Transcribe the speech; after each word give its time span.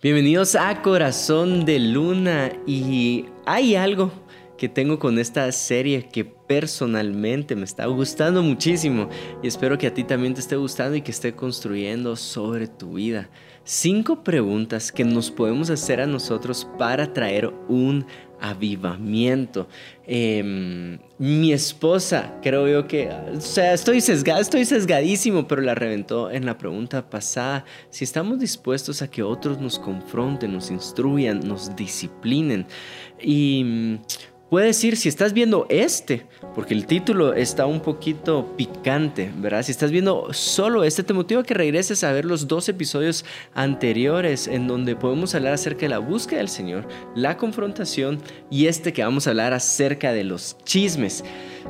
Bienvenidos 0.00 0.54
a 0.54 0.80
Corazón 0.80 1.64
de 1.64 1.80
Luna 1.80 2.52
y 2.68 3.24
hay 3.46 3.74
algo 3.74 4.12
que 4.56 4.68
tengo 4.68 5.00
con 5.00 5.18
esta 5.18 5.50
serie 5.50 6.08
que 6.08 6.24
personalmente 6.24 7.56
me 7.56 7.64
está 7.64 7.86
gustando 7.86 8.44
muchísimo 8.44 9.08
y 9.42 9.48
espero 9.48 9.76
que 9.76 9.88
a 9.88 9.94
ti 9.94 10.04
también 10.04 10.34
te 10.34 10.40
esté 10.40 10.54
gustando 10.54 10.94
y 10.94 11.02
que 11.02 11.10
esté 11.10 11.34
construyendo 11.34 12.14
sobre 12.14 12.68
tu 12.68 12.92
vida. 12.92 13.28
Cinco 13.64 14.22
preguntas 14.22 14.92
que 14.92 15.04
nos 15.04 15.32
podemos 15.32 15.68
hacer 15.68 16.00
a 16.00 16.06
nosotros 16.06 16.68
para 16.78 17.12
traer 17.12 17.52
un 17.68 18.06
avivamiento. 18.40 19.68
Em, 20.06 20.98
mi 21.18 21.52
esposa, 21.52 22.38
creo 22.42 22.68
yo 22.68 22.86
que, 22.86 23.10
o 23.10 23.40
sea, 23.40 23.74
estoy 23.74 24.00
sesgado, 24.00 24.40
estoy 24.40 24.64
sesgadísimo, 24.64 25.46
pero 25.46 25.62
la 25.62 25.74
reventó 25.74 26.30
en 26.30 26.46
la 26.46 26.56
pregunta 26.56 27.08
pasada. 27.08 27.64
Si 27.90 28.04
estamos 28.04 28.38
dispuestos 28.38 29.02
a 29.02 29.10
que 29.10 29.22
otros 29.22 29.60
nos 29.60 29.78
confronten, 29.78 30.52
nos 30.52 30.70
instruyan, 30.70 31.40
nos 31.40 31.74
disciplinen. 31.76 32.66
Y 33.20 33.98
Puedes 34.50 34.76
decir, 34.76 34.96
si 34.96 35.10
estás 35.10 35.34
viendo 35.34 35.66
este, 35.68 36.24
porque 36.54 36.72
el 36.72 36.86
título 36.86 37.34
está 37.34 37.66
un 37.66 37.80
poquito 37.80 38.54
picante, 38.56 39.30
¿verdad? 39.36 39.62
Si 39.62 39.72
estás 39.72 39.90
viendo 39.90 40.32
solo 40.32 40.84
este, 40.84 41.02
te 41.02 41.12
motiva 41.12 41.42
que 41.42 41.52
regreses 41.52 42.02
a 42.02 42.12
ver 42.12 42.24
los 42.24 42.48
dos 42.48 42.66
episodios 42.70 43.26
anteriores 43.52 44.48
en 44.48 44.66
donde 44.66 44.96
podemos 44.96 45.34
hablar 45.34 45.52
acerca 45.52 45.80
de 45.80 45.90
la 45.90 45.98
búsqueda 45.98 46.38
del 46.38 46.48
Señor, 46.48 46.88
la 47.14 47.36
confrontación 47.36 48.22
y 48.50 48.68
este 48.68 48.94
que 48.94 49.04
vamos 49.04 49.26
a 49.26 49.30
hablar 49.30 49.52
acerca 49.52 50.14
de 50.14 50.24
los 50.24 50.56
chismes. 50.64 51.24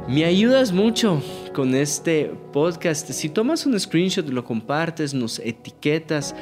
Me 0.06 0.24
ayudas 0.24 0.70
mucho 0.70 1.20
con 1.54 1.74
este 1.74 2.30
podcast. 2.52 3.10
Si 3.10 3.28
tomas 3.28 3.66
un 3.66 3.78
screenshot, 3.78 4.28
lo 4.28 4.44
compartes, 4.44 5.14
nos 5.14 5.40
etiquetas. 5.40 6.32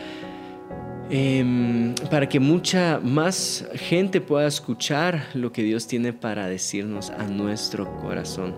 Em, 1.09 1.95
para 2.11 2.29
que 2.29 2.41
mucha 2.41 2.99
más 3.01 3.65
gente 3.75 4.21
pueda 4.21 4.49
escuchar 4.49 5.29
lo 5.35 5.53
que 5.53 5.63
Dios 5.63 5.87
tiene 5.87 6.13
para 6.13 6.49
decirnos 6.49 7.11
a 7.11 7.25
nuestro 7.25 7.97
corazón. 7.99 8.57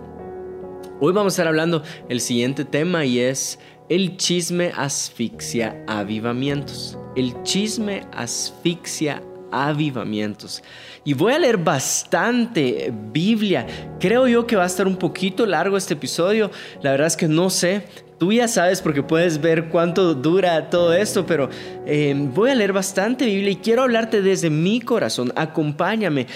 Hoy 0.99 1.13
vamos 1.13 1.33
a 1.33 1.35
estar 1.35 1.47
hablando 1.47 1.83
el 2.09 2.19
siguiente 2.19 2.65
tema 2.65 3.05
y 3.05 3.19
es 3.19 3.59
el 3.87 4.17
chisme 4.17 4.71
asfixia 4.75 5.83
avivamientos. 5.87 6.97
El 7.15 7.41
chisme 7.43 8.07
asfixia 8.13 9.21
avivamientos. 9.51 10.63
Y 11.03 11.13
voy 11.13 11.33
a 11.33 11.39
leer 11.39 11.57
bastante 11.57 12.91
Biblia. 13.11 13.67
Creo 13.99 14.27
yo 14.27 14.47
que 14.47 14.55
va 14.55 14.63
a 14.63 14.67
estar 14.67 14.87
un 14.87 14.97
poquito 14.97 15.45
largo 15.45 15.77
este 15.77 15.93
episodio. 15.93 16.49
La 16.81 16.91
verdad 16.91 17.07
es 17.07 17.15
que 17.15 17.27
no 17.27 17.51
sé. 17.51 17.83
Tú 18.19 18.33
ya 18.33 18.49
sabes 18.49 18.81
porque 18.81 19.01
puedes 19.01 19.39
ver 19.39 19.69
cuánto 19.69 20.13
dura 20.13 20.69
todo 20.69 20.93
esto, 20.93 21.25
pero 21.25 21.49
eh, 21.85 22.13
voy 22.35 22.49
a 22.49 22.55
leer 22.55 22.73
bastante 22.73 23.25
Biblia 23.25 23.51
y 23.51 23.55
quiero 23.55 23.83
hablarte 23.83 24.21
desde 24.21 24.49
mi 24.49 24.81
corazón. 24.81 25.31
Acompáñame. 25.37 26.27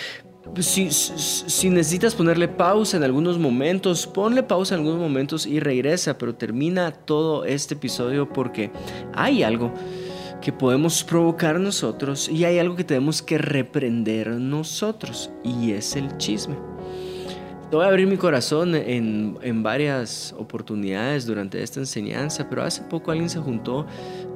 Si, 0.59 0.91
si, 0.91 1.69
necesitas 1.69 2.15
ponerle 2.15 2.47
pausa 2.47 2.97
en 2.97 3.03
algunos 3.03 3.37
momentos, 3.37 4.07
ponle 4.07 4.43
pausa 4.43 4.75
en 4.75 4.81
algunos 4.81 4.99
momentos 5.01 5.45
y 5.45 5.59
regresa, 5.59 6.17
pero 6.17 6.35
termina 6.35 6.91
todo 6.91 7.43
este 7.43 7.73
episodio 7.73 8.29
porque 8.29 8.71
hay 9.13 9.43
algo 9.43 9.73
que 10.41 10.53
podemos 10.53 11.03
provocar 11.03 11.59
nosotros 11.59 12.29
y 12.29 12.45
hay 12.45 12.59
algo 12.59 12.75
que 12.75 12.83
tenemos 12.83 13.21
que 13.21 13.37
reprender 13.37 14.29
nosotros 14.29 15.31
y 15.43 15.71
es 15.71 15.95
el 15.95 16.17
chisme. 16.17 16.55
Te 17.73 17.77
voy 17.77 17.87
a 17.87 17.89
abrir 17.89 18.05
mi 18.05 18.17
corazón 18.17 18.75
en, 18.75 19.35
en, 19.41 19.63
varias 19.63 20.35
oportunidades 20.37 21.25
durante 21.25 21.63
esta 21.63 21.79
enseñanza, 21.79 22.47
pero 22.47 22.61
hace 22.61 22.83
poco 22.83 23.09
alguien 23.09 23.31
se 23.31 23.39
juntó 23.39 23.87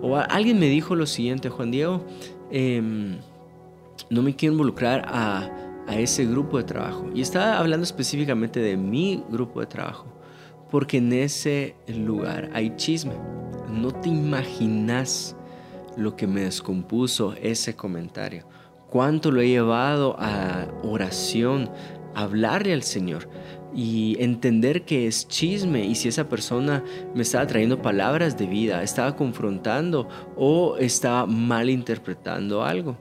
o 0.02 0.18
alguien 0.18 0.60
me 0.60 0.66
dijo 0.66 0.96
lo 0.96 1.06
siguiente, 1.06 1.48
Juan 1.48 1.70
Diego, 1.70 2.04
em, 2.50 3.20
no 4.10 4.24
me 4.24 4.36
quiero 4.36 4.54
involucrar 4.54 5.06
a, 5.08 5.52
a 5.86 6.00
ese 6.00 6.26
grupo 6.26 6.58
de 6.58 6.64
trabajo. 6.64 7.12
Y 7.14 7.22
estaba 7.22 7.60
hablando 7.60 7.84
específicamente 7.84 8.60
de 8.60 8.76
mi 8.76 9.24
grupo 9.30 9.60
de 9.60 9.68
trabajo, 9.68 10.08
porque 10.72 10.98
en 10.98 11.14
ese 11.14 11.76
lugar 11.88 12.50
hay 12.54 12.76
chisme. 12.76 13.14
No 13.70 13.92
te 13.92 14.10
imaginas 14.10 15.36
lo 15.96 16.16
que 16.16 16.26
me 16.26 16.42
descompuso 16.42 17.36
ese 17.40 17.76
comentario. 17.76 18.48
Cuánto 18.90 19.32
lo 19.32 19.42
he 19.42 19.50
llevado 19.50 20.16
a 20.18 20.66
oración, 20.82 21.70
a 21.70 21.97
hablarle 22.18 22.74
al 22.74 22.82
Señor 22.82 23.30
y 23.76 24.18
entender 24.20 24.86
que 24.86 25.06
es 25.06 25.28
chisme 25.28 25.86
y 25.86 25.94
si 25.94 26.10
esa 26.10 26.28
persona 26.28 26.84
me 27.14 27.22
estaba 27.22 27.46
trayendo 27.46 27.80
palabras 27.80 28.38
de 28.38 28.48
vida, 28.48 28.82
estaba 28.82 29.16
confrontando 29.16 30.08
o 30.36 30.78
estaba 30.78 31.28
malinterpretando 31.28 32.64
algo. 32.64 32.98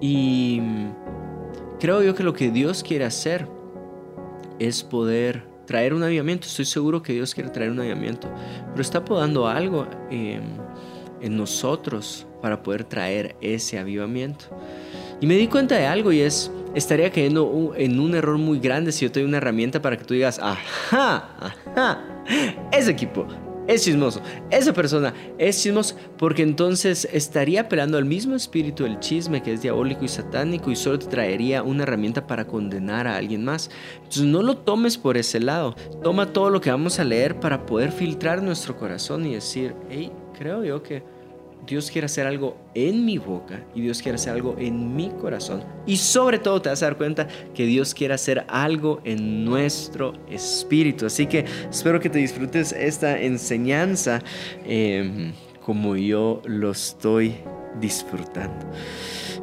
Y 0.00 0.62
creo 1.80 2.02
yo 2.02 2.14
que 2.14 2.22
lo 2.22 2.32
que 2.32 2.52
Dios 2.52 2.84
quiere 2.84 3.04
hacer 3.04 3.48
es 4.60 4.84
poder 4.84 5.48
traer 5.66 5.92
un 5.92 6.04
avivamiento. 6.04 6.46
Estoy 6.46 6.64
seguro 6.64 7.02
que 7.02 7.12
Dios 7.12 7.34
quiere 7.34 7.50
traer 7.50 7.72
un 7.72 7.80
avivamiento, 7.80 8.28
pero 8.70 8.82
está 8.82 9.04
podando 9.04 9.48
algo 9.48 9.88
en 10.10 11.36
nosotros 11.36 12.24
para 12.40 12.62
poder 12.62 12.84
traer 12.84 13.34
ese 13.40 13.80
avivamiento. 13.80 14.44
Y 15.20 15.26
me 15.26 15.34
di 15.34 15.48
cuenta 15.48 15.76
de 15.76 15.86
algo 15.86 16.12
y 16.12 16.20
es, 16.20 16.52
estaría 16.74 17.10
cayendo 17.10 17.72
en 17.76 18.00
un 18.00 18.14
error 18.14 18.38
muy 18.38 18.58
grande 18.58 18.92
si 18.92 19.04
yo 19.04 19.12
te 19.12 19.20
doy 19.20 19.28
una 19.28 19.38
herramienta 19.38 19.82
para 19.82 19.96
que 19.96 20.04
tú 20.04 20.14
digas, 20.14 20.38
ajá, 20.38 21.52
ajá, 21.74 22.04
ese 22.72 22.90
equipo 22.90 23.26
es 23.66 23.84
chismoso, 23.84 24.20
esa 24.50 24.72
persona 24.72 25.14
es 25.38 25.62
chismoso, 25.62 25.94
porque 26.18 26.42
entonces 26.42 27.08
estaría 27.12 27.62
apelando 27.62 27.98
al 27.98 28.04
mismo 28.04 28.34
espíritu 28.34 28.82
del 28.82 28.98
chisme 28.98 29.42
que 29.42 29.52
es 29.52 29.62
diabólico 29.62 30.04
y 30.04 30.08
satánico 30.08 30.72
y 30.72 30.76
solo 30.76 30.98
te 30.98 31.06
traería 31.06 31.62
una 31.62 31.84
herramienta 31.84 32.26
para 32.26 32.46
condenar 32.46 33.06
a 33.06 33.16
alguien 33.16 33.44
más. 33.44 33.70
Entonces 33.98 34.24
no 34.24 34.42
lo 34.42 34.56
tomes 34.56 34.98
por 34.98 35.16
ese 35.16 35.38
lado, 35.38 35.76
toma 36.02 36.32
todo 36.32 36.50
lo 36.50 36.60
que 36.60 36.70
vamos 36.70 36.98
a 36.98 37.04
leer 37.04 37.38
para 37.38 37.64
poder 37.64 37.92
filtrar 37.92 38.42
nuestro 38.42 38.76
corazón 38.76 39.24
y 39.26 39.34
decir, 39.34 39.74
hey, 39.88 40.10
creo 40.36 40.64
yo 40.64 40.82
que 40.82 41.04
Dios 41.70 41.88
quiere 41.88 42.06
hacer 42.06 42.26
algo 42.26 42.56
en 42.74 43.04
mi 43.04 43.16
boca 43.16 43.64
y 43.76 43.80
Dios 43.80 44.02
quiere 44.02 44.16
hacer 44.16 44.32
algo 44.32 44.56
en 44.58 44.96
mi 44.96 45.08
corazón. 45.10 45.62
Y 45.86 45.98
sobre 45.98 46.40
todo 46.40 46.60
te 46.60 46.68
vas 46.68 46.82
a 46.82 46.86
dar 46.86 46.96
cuenta 46.96 47.28
que 47.54 47.64
Dios 47.64 47.94
quiere 47.94 48.12
hacer 48.12 48.44
algo 48.48 49.00
en 49.04 49.44
nuestro 49.44 50.14
espíritu. 50.28 51.06
Así 51.06 51.28
que 51.28 51.44
espero 51.70 52.00
que 52.00 52.10
te 52.10 52.18
disfrutes 52.18 52.72
esta 52.72 53.20
enseñanza 53.20 54.20
em, 54.66 55.32
como 55.64 55.94
yo 55.94 56.42
lo 56.44 56.72
estoy 56.72 57.36
disfrutando. 57.80 58.66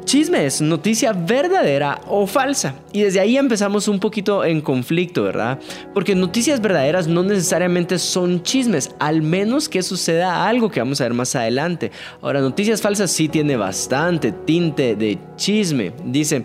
Chisme 0.08 0.46
es 0.46 0.62
noticia 0.62 1.12
verdadera 1.12 2.00
o 2.08 2.26
falsa. 2.26 2.74
Y 2.94 3.02
desde 3.02 3.20
ahí 3.20 3.36
empezamos 3.36 3.88
un 3.88 4.00
poquito 4.00 4.42
en 4.42 4.62
conflicto, 4.62 5.22
¿verdad? 5.22 5.58
Porque 5.92 6.14
noticias 6.14 6.62
verdaderas 6.62 7.06
no 7.06 7.22
necesariamente 7.22 7.98
son 7.98 8.42
chismes, 8.42 8.94
al 9.00 9.20
menos 9.20 9.68
que 9.68 9.82
suceda 9.82 10.48
algo 10.48 10.70
que 10.70 10.80
vamos 10.80 11.02
a 11.02 11.04
ver 11.04 11.12
más 11.12 11.36
adelante. 11.36 11.92
Ahora, 12.22 12.40
noticias 12.40 12.80
falsas 12.80 13.10
sí 13.10 13.28
tiene 13.28 13.58
bastante 13.58 14.32
tinte 14.32 14.96
de 14.96 15.18
chisme. 15.36 15.92
Dice... 16.06 16.42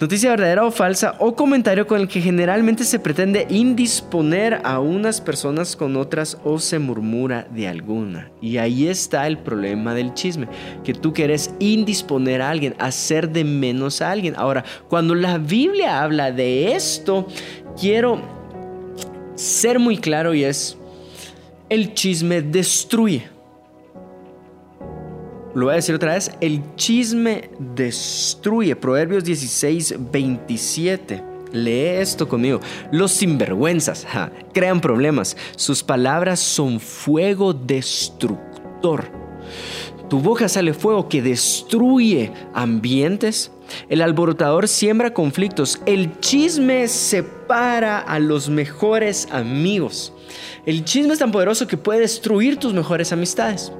Noticia 0.00 0.30
verdadera 0.30 0.64
o 0.64 0.72
falsa 0.72 1.14
o 1.20 1.36
comentario 1.36 1.86
con 1.86 2.00
el 2.00 2.08
que 2.08 2.20
generalmente 2.20 2.82
se 2.82 2.98
pretende 2.98 3.46
indisponer 3.48 4.60
a 4.64 4.80
unas 4.80 5.20
personas 5.20 5.76
con 5.76 5.96
otras 5.96 6.36
o 6.42 6.58
se 6.58 6.80
murmura 6.80 7.46
de 7.54 7.68
alguna. 7.68 8.28
Y 8.42 8.56
ahí 8.56 8.88
está 8.88 9.28
el 9.28 9.38
problema 9.38 9.94
del 9.94 10.12
chisme, 10.12 10.48
que 10.82 10.94
tú 10.94 11.12
quieres 11.12 11.54
indisponer 11.60 12.42
a 12.42 12.50
alguien, 12.50 12.74
hacer 12.80 13.30
de 13.30 13.44
menos 13.44 14.02
a 14.02 14.10
alguien. 14.10 14.34
Ahora, 14.36 14.64
cuando 14.88 15.14
la 15.14 15.38
Biblia 15.38 16.02
habla 16.02 16.32
de 16.32 16.74
esto, 16.74 17.28
quiero 17.80 18.20
ser 19.36 19.78
muy 19.78 19.98
claro 19.98 20.34
y 20.34 20.42
es, 20.42 20.76
el 21.68 21.94
chisme 21.94 22.42
destruye. 22.42 23.33
Lo 25.54 25.66
voy 25.66 25.74
a 25.74 25.76
decir 25.76 25.94
otra 25.94 26.14
vez, 26.14 26.32
el 26.40 26.62
chisme 26.74 27.48
destruye. 27.76 28.74
Proverbios 28.74 29.22
16, 29.24 29.94
27. 30.10 31.22
Lee 31.52 32.00
esto 32.00 32.28
conmigo. 32.28 32.58
Los 32.90 33.12
sinvergüenzas 33.12 34.04
crean 34.52 34.80
problemas. 34.80 35.36
Sus 35.54 35.84
palabras 35.84 36.40
son 36.40 36.80
fuego 36.80 37.52
destructor. 37.52 39.04
Tu 40.10 40.18
boca 40.18 40.48
sale 40.48 40.74
fuego 40.74 41.08
que 41.08 41.22
destruye 41.22 42.32
ambientes. 42.52 43.52
El 43.88 44.02
alborotador 44.02 44.66
siembra 44.66 45.14
conflictos. 45.14 45.80
El 45.86 46.18
chisme 46.18 46.88
separa 46.88 48.00
a 48.00 48.18
los 48.18 48.48
mejores 48.48 49.28
amigos. 49.30 50.12
El 50.66 50.84
chisme 50.84 51.12
es 51.12 51.20
tan 51.20 51.30
poderoso 51.30 51.68
que 51.68 51.76
puede 51.76 52.00
destruir 52.00 52.56
tus 52.56 52.74
mejores 52.74 53.12
amistades. 53.12 53.70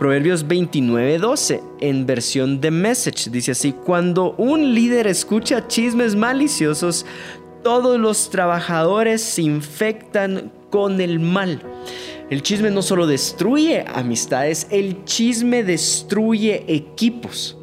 Proverbios 0.00 0.48
29:12 0.48 1.60
en 1.80 2.06
versión 2.06 2.58
de 2.62 2.70
Message 2.70 3.28
dice 3.28 3.50
así, 3.50 3.72
cuando 3.72 4.34
un 4.38 4.74
líder 4.74 5.06
escucha 5.06 5.68
chismes 5.68 6.16
maliciosos, 6.16 7.04
todos 7.62 8.00
los 8.00 8.30
trabajadores 8.30 9.20
se 9.20 9.42
infectan 9.42 10.50
con 10.70 11.02
el 11.02 11.20
mal. 11.20 11.60
El 12.30 12.42
chisme 12.42 12.70
no 12.70 12.80
solo 12.80 13.06
destruye 13.06 13.84
amistades, 13.94 14.68
el 14.70 15.04
chisme 15.04 15.64
destruye 15.64 16.64
equipos. 16.66 17.59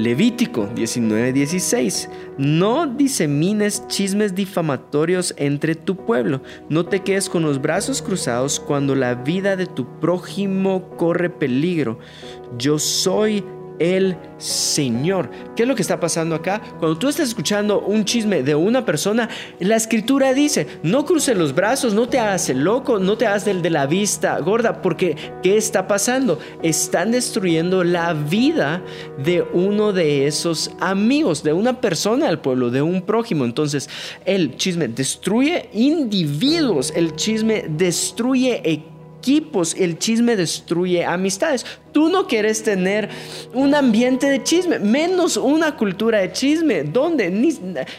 Levítico 0.00 0.66
19:16. 0.74 2.08
No 2.38 2.86
disemines 2.86 3.86
chismes 3.86 4.34
difamatorios 4.34 5.34
entre 5.36 5.74
tu 5.74 5.94
pueblo. 5.94 6.40
No 6.70 6.86
te 6.86 7.00
quedes 7.00 7.28
con 7.28 7.42
los 7.42 7.60
brazos 7.60 8.00
cruzados 8.00 8.60
cuando 8.60 8.94
la 8.94 9.14
vida 9.14 9.56
de 9.56 9.66
tu 9.66 10.00
prójimo 10.00 10.96
corre 10.96 11.28
peligro. 11.28 11.98
Yo 12.56 12.78
soy 12.78 13.44
el 13.80 14.16
Señor. 14.38 15.30
¿Qué 15.56 15.62
es 15.62 15.68
lo 15.68 15.74
que 15.74 15.82
está 15.82 15.98
pasando 15.98 16.36
acá? 16.36 16.60
Cuando 16.78 16.96
tú 16.96 17.08
estás 17.08 17.28
escuchando 17.28 17.80
un 17.80 18.04
chisme 18.04 18.42
de 18.42 18.54
una 18.54 18.84
persona, 18.84 19.28
la 19.58 19.74
escritura 19.74 20.32
dice, 20.32 20.66
no 20.82 21.04
cruces 21.04 21.36
los 21.36 21.54
brazos, 21.54 21.94
no 21.94 22.08
te 22.08 22.18
hagas 22.20 22.48
el 22.50 22.62
loco, 22.62 22.98
no 22.98 23.16
te 23.16 23.26
hagas 23.26 23.44
del 23.44 23.62
de 23.62 23.70
la 23.70 23.86
vista 23.86 24.38
gorda, 24.38 24.82
porque 24.82 25.16
¿qué 25.42 25.56
está 25.56 25.88
pasando? 25.88 26.38
Están 26.62 27.10
destruyendo 27.10 27.82
la 27.82 28.12
vida 28.12 28.82
de 29.24 29.42
uno 29.42 29.92
de 29.92 30.26
esos 30.26 30.70
amigos, 30.78 31.42
de 31.42 31.54
una 31.54 31.80
persona 31.80 32.26
del 32.26 32.38
pueblo, 32.38 32.70
de 32.70 32.82
un 32.82 33.02
prójimo. 33.02 33.44
Entonces, 33.44 33.88
el 34.26 34.56
chisme 34.56 34.88
destruye 34.88 35.70
individuos, 35.72 36.92
el 36.94 37.16
chisme 37.16 37.64
destruye 37.66 38.60
equipos, 38.64 38.89
el 39.76 39.98
chisme 39.98 40.36
destruye 40.36 41.04
amistades. 41.04 41.64
Tú 41.92 42.08
no 42.08 42.26
quieres 42.26 42.62
tener 42.62 43.08
un 43.52 43.74
ambiente 43.74 44.28
de 44.28 44.42
chisme, 44.42 44.78
menos 44.78 45.36
una 45.36 45.76
cultura 45.76 46.18
de 46.18 46.32
chisme, 46.32 46.84
donde 46.84 47.30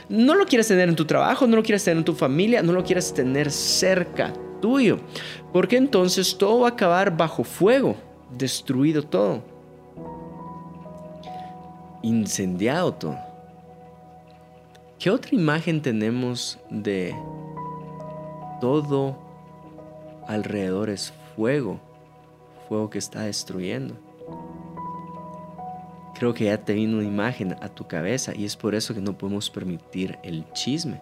no 0.10 0.36
lo 0.36 0.46
quieres 0.46 0.68
tener 0.68 0.90
en 0.90 0.96
tu 0.96 1.06
trabajo, 1.06 1.48
no 1.48 1.56
lo 1.56 1.64
quieres 1.64 1.84
tener 1.84 1.98
en 1.98 2.06
tu 2.06 2.14
familia, 2.14 2.62
no 2.62 2.74
lo 2.74 2.84
quieres 2.84 3.14
tener 3.14 3.52
cerca 3.52 4.34
tuyo, 4.62 5.00
porque 5.52 5.78
entonces 5.78 6.38
todo 6.38 6.62
va 6.62 6.70
a 6.70 6.72
acabar 6.72 7.16
bajo 7.16 7.44
fuego, 7.44 7.96
destruido 8.38 9.04
todo, 9.04 9.42
incendiado 12.02 12.94
todo. 12.94 13.18
¿Qué 15.00 15.10
otra 15.10 15.36
imagen 15.36 15.82
tenemos 15.82 16.60
de 16.70 17.16
todo 18.62 19.18
alrededor 20.28 20.90
es 20.90 21.14
fuego, 21.36 21.80
fuego 22.68 22.90
que 22.90 23.00
está 23.00 23.22
destruyendo. 23.22 23.96
Creo 26.16 26.34
que 26.34 26.46
ya 26.46 26.64
te 26.64 26.74
vino 26.74 26.98
una 26.98 27.08
imagen 27.08 27.56
a 27.62 27.70
tu 27.70 27.88
cabeza 27.88 28.34
y 28.36 28.46
es 28.46 28.56
por 28.56 28.76
eso 28.76 28.94
que 28.94 29.02
no 29.02 29.18
podemos 29.18 29.50
permitir 29.50 30.20
el 30.24 30.46
chisme. 30.54 31.02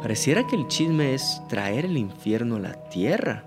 Pareciera 0.00 0.46
que 0.46 0.56
el 0.56 0.66
chisme 0.66 1.14
es 1.14 1.40
traer 1.48 1.84
el 1.84 1.96
infierno 1.96 2.56
a 2.56 2.60
la 2.60 2.88
tierra, 2.88 3.44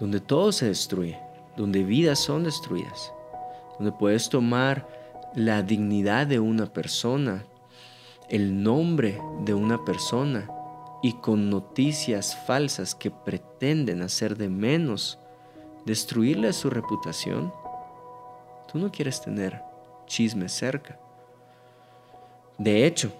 donde 0.00 0.20
todo 0.20 0.50
se 0.50 0.66
destruye, 0.66 1.18
donde 1.56 1.84
vidas 1.84 2.18
son 2.18 2.44
destruidas, 2.44 3.12
donde 3.78 3.92
puedes 3.92 4.28
tomar 4.28 4.88
la 5.34 5.62
dignidad 5.62 6.26
de 6.26 6.40
una 6.40 6.66
persona, 6.66 7.44
el 8.28 8.62
nombre 8.62 9.20
de 9.44 9.54
una 9.54 9.84
persona 9.84 10.48
y 11.02 11.14
con 11.14 11.50
noticias 11.50 12.36
falsas 12.46 12.94
que 12.94 13.10
pretenden 13.10 14.02
hacer 14.02 14.36
de 14.36 14.48
menos, 14.48 15.18
destruirle 15.84 16.52
su 16.52 16.70
reputación, 16.70 17.52
tú 18.70 18.78
no 18.78 18.90
quieres 18.92 19.20
tener 19.20 19.60
chisme 20.06 20.48
cerca. 20.48 20.98
De 22.56 22.86
hecho, 22.86 23.12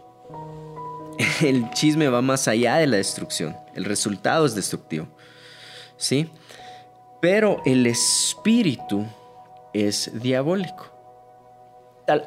el 1.42 1.68
chisme 1.70 2.08
va 2.08 2.22
más 2.22 2.46
allá 2.46 2.76
de 2.76 2.86
la 2.86 2.98
destrucción. 2.98 3.56
El 3.74 3.84
resultado 3.84 4.46
es 4.46 4.54
destructivo. 4.54 5.08
¿Sí? 5.96 6.30
Pero 7.20 7.62
el 7.64 7.86
espíritu 7.86 9.04
es 9.72 10.10
diabólico 10.20 10.91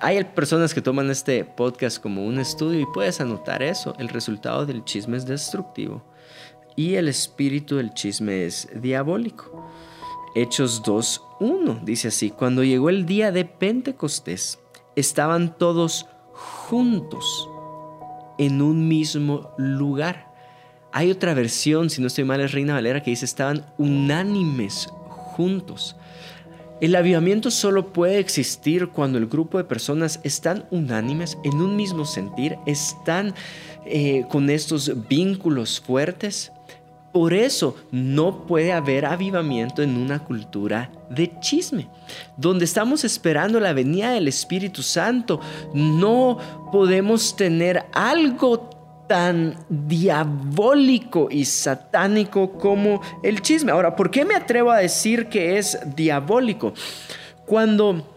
hay 0.01 0.23
personas 0.23 0.73
que 0.73 0.81
toman 0.81 1.09
este 1.09 1.43
podcast 1.43 2.01
como 2.01 2.25
un 2.25 2.39
estudio 2.39 2.79
y 2.79 2.85
puedes 2.93 3.21
anotar 3.21 3.61
eso. 3.61 3.95
El 3.99 4.09
resultado 4.09 4.65
del 4.65 4.83
chisme 4.83 5.17
es 5.17 5.25
destructivo 5.25 6.03
y 6.75 6.95
el 6.95 7.07
espíritu 7.07 7.77
del 7.77 7.93
chisme 7.93 8.45
es 8.45 8.67
diabólico. 8.75 9.69
Hechos 10.35 10.83
2.1 10.83 11.83
dice 11.83 12.09
así, 12.09 12.29
cuando 12.29 12.63
llegó 12.63 12.89
el 12.89 13.05
día 13.05 13.31
de 13.31 13.45
Pentecostés, 13.45 14.59
estaban 14.95 15.57
todos 15.57 16.07
juntos 16.33 17.49
en 18.37 18.61
un 18.61 18.87
mismo 18.87 19.51
lugar. 19.57 20.33
Hay 20.91 21.11
otra 21.11 21.33
versión, 21.33 21.89
si 21.89 22.01
no 22.01 22.07
estoy 22.07 22.23
mal, 22.23 22.41
es 22.41 22.51
Reina 22.51 22.73
Valera, 22.73 23.01
que 23.01 23.11
dice 23.11 23.25
estaban 23.25 23.65
unánimes 23.77 24.87
juntos. 25.07 25.95
El 26.81 26.95
avivamiento 26.95 27.51
solo 27.51 27.93
puede 27.93 28.19
existir 28.19 28.89
cuando 28.89 29.17
el 29.17 29.27
grupo 29.27 29.57
de 29.57 29.63
personas 29.63 30.19
están 30.23 30.65
unánimes, 30.71 31.37
en 31.45 31.61
un 31.61 31.77
mismo 31.77 32.03
sentir, 32.03 32.57
están 32.65 33.33
eh, 33.85 34.25
con 34.29 34.49
estos 34.49 35.07
vínculos 35.07 35.79
fuertes. 35.79 36.51
Por 37.13 37.33
eso 37.33 37.77
no 37.91 38.45
puede 38.45 38.73
haber 38.73 39.05
avivamiento 39.05 39.81
en 39.81 39.95
una 39.95 40.19
cultura 40.19 40.91
de 41.09 41.31
chisme. 41.39 41.87
Donde 42.35 42.65
estamos 42.65 43.05
esperando 43.05 43.61
la 43.61 43.71
venida 43.71 44.11
del 44.11 44.27
Espíritu 44.27 44.83
Santo, 44.83 45.39
no 45.73 46.37
podemos 46.73 47.37
tener 47.37 47.85
algo 47.93 48.74
tan 49.07 49.57
diabólico 49.69 51.27
y 51.29 51.45
satánico 51.45 52.53
como 52.53 53.01
el 53.23 53.41
chisme. 53.41 53.71
Ahora, 53.71 53.95
¿por 53.95 54.11
qué 54.11 54.25
me 54.25 54.35
atrevo 54.35 54.71
a 54.71 54.77
decir 54.77 55.27
que 55.27 55.57
es 55.57 55.77
diabólico? 55.95 56.73
Cuando 57.45 58.15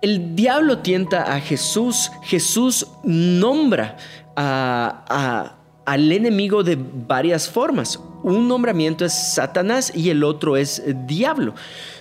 el 0.00 0.36
diablo 0.36 0.78
tienta 0.78 1.34
a 1.34 1.40
Jesús, 1.40 2.10
Jesús 2.22 2.86
nombra 3.02 3.96
al 4.36 6.12
enemigo 6.12 6.62
de 6.62 6.78
varias 6.78 7.48
formas. 7.48 7.98
Un 8.22 8.46
nombramiento 8.46 9.04
es 9.04 9.12
Satanás 9.12 9.92
y 9.94 10.10
el 10.10 10.22
otro 10.22 10.56
es 10.56 10.82
diablo. 11.06 11.54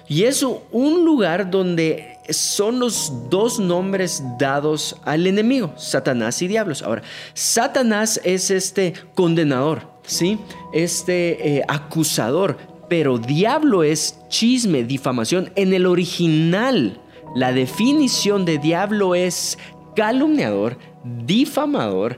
Y 0.07 0.23
es 0.23 0.43
un 0.43 1.03
lugar 1.05 1.49
donde 1.49 2.16
son 2.29 2.79
los 2.79 3.29
dos 3.29 3.59
nombres 3.59 4.23
dados 4.37 4.95
al 5.03 5.27
enemigo, 5.27 5.73
Satanás 5.77 6.41
y 6.41 6.47
diablos. 6.47 6.81
Ahora, 6.81 7.03
Satanás 7.33 8.19
es 8.23 8.51
este 8.51 8.93
condenador, 9.15 9.87
¿sí? 10.05 10.39
Este 10.73 11.57
eh, 11.57 11.63
acusador, 11.67 12.57
pero 12.89 13.17
diablo 13.17 13.83
es 13.83 14.19
chisme, 14.29 14.83
difamación. 14.83 15.51
En 15.55 15.73
el 15.73 15.85
original, 15.85 17.01
la 17.35 17.51
definición 17.51 18.45
de 18.45 18.57
diablo 18.57 19.15
es 19.15 19.57
calumniador, 19.95 20.77
difamador, 21.25 22.17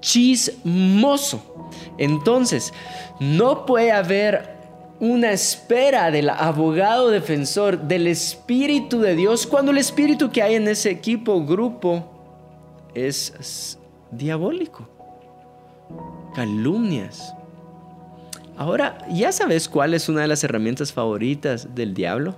chismoso. 0.00 1.42
Entonces, 1.98 2.72
no 3.18 3.66
puede 3.66 3.92
haber 3.92 4.59
una 5.00 5.32
espera 5.32 6.10
del 6.10 6.28
abogado 6.28 7.08
defensor, 7.08 7.80
del 7.80 8.06
Espíritu 8.06 9.00
de 9.00 9.16
Dios, 9.16 9.46
cuando 9.46 9.72
el 9.72 9.78
Espíritu 9.78 10.30
que 10.30 10.42
hay 10.42 10.54
en 10.54 10.68
ese 10.68 10.90
equipo, 10.90 11.44
grupo, 11.44 12.04
es 12.94 13.78
diabólico. 14.10 14.86
Calumnias. 16.34 17.34
Ahora, 18.56 18.98
¿ya 19.10 19.32
sabes 19.32 19.68
cuál 19.70 19.94
es 19.94 20.10
una 20.10 20.20
de 20.20 20.28
las 20.28 20.44
herramientas 20.44 20.92
favoritas 20.92 21.74
del 21.74 21.94
diablo? 21.94 22.36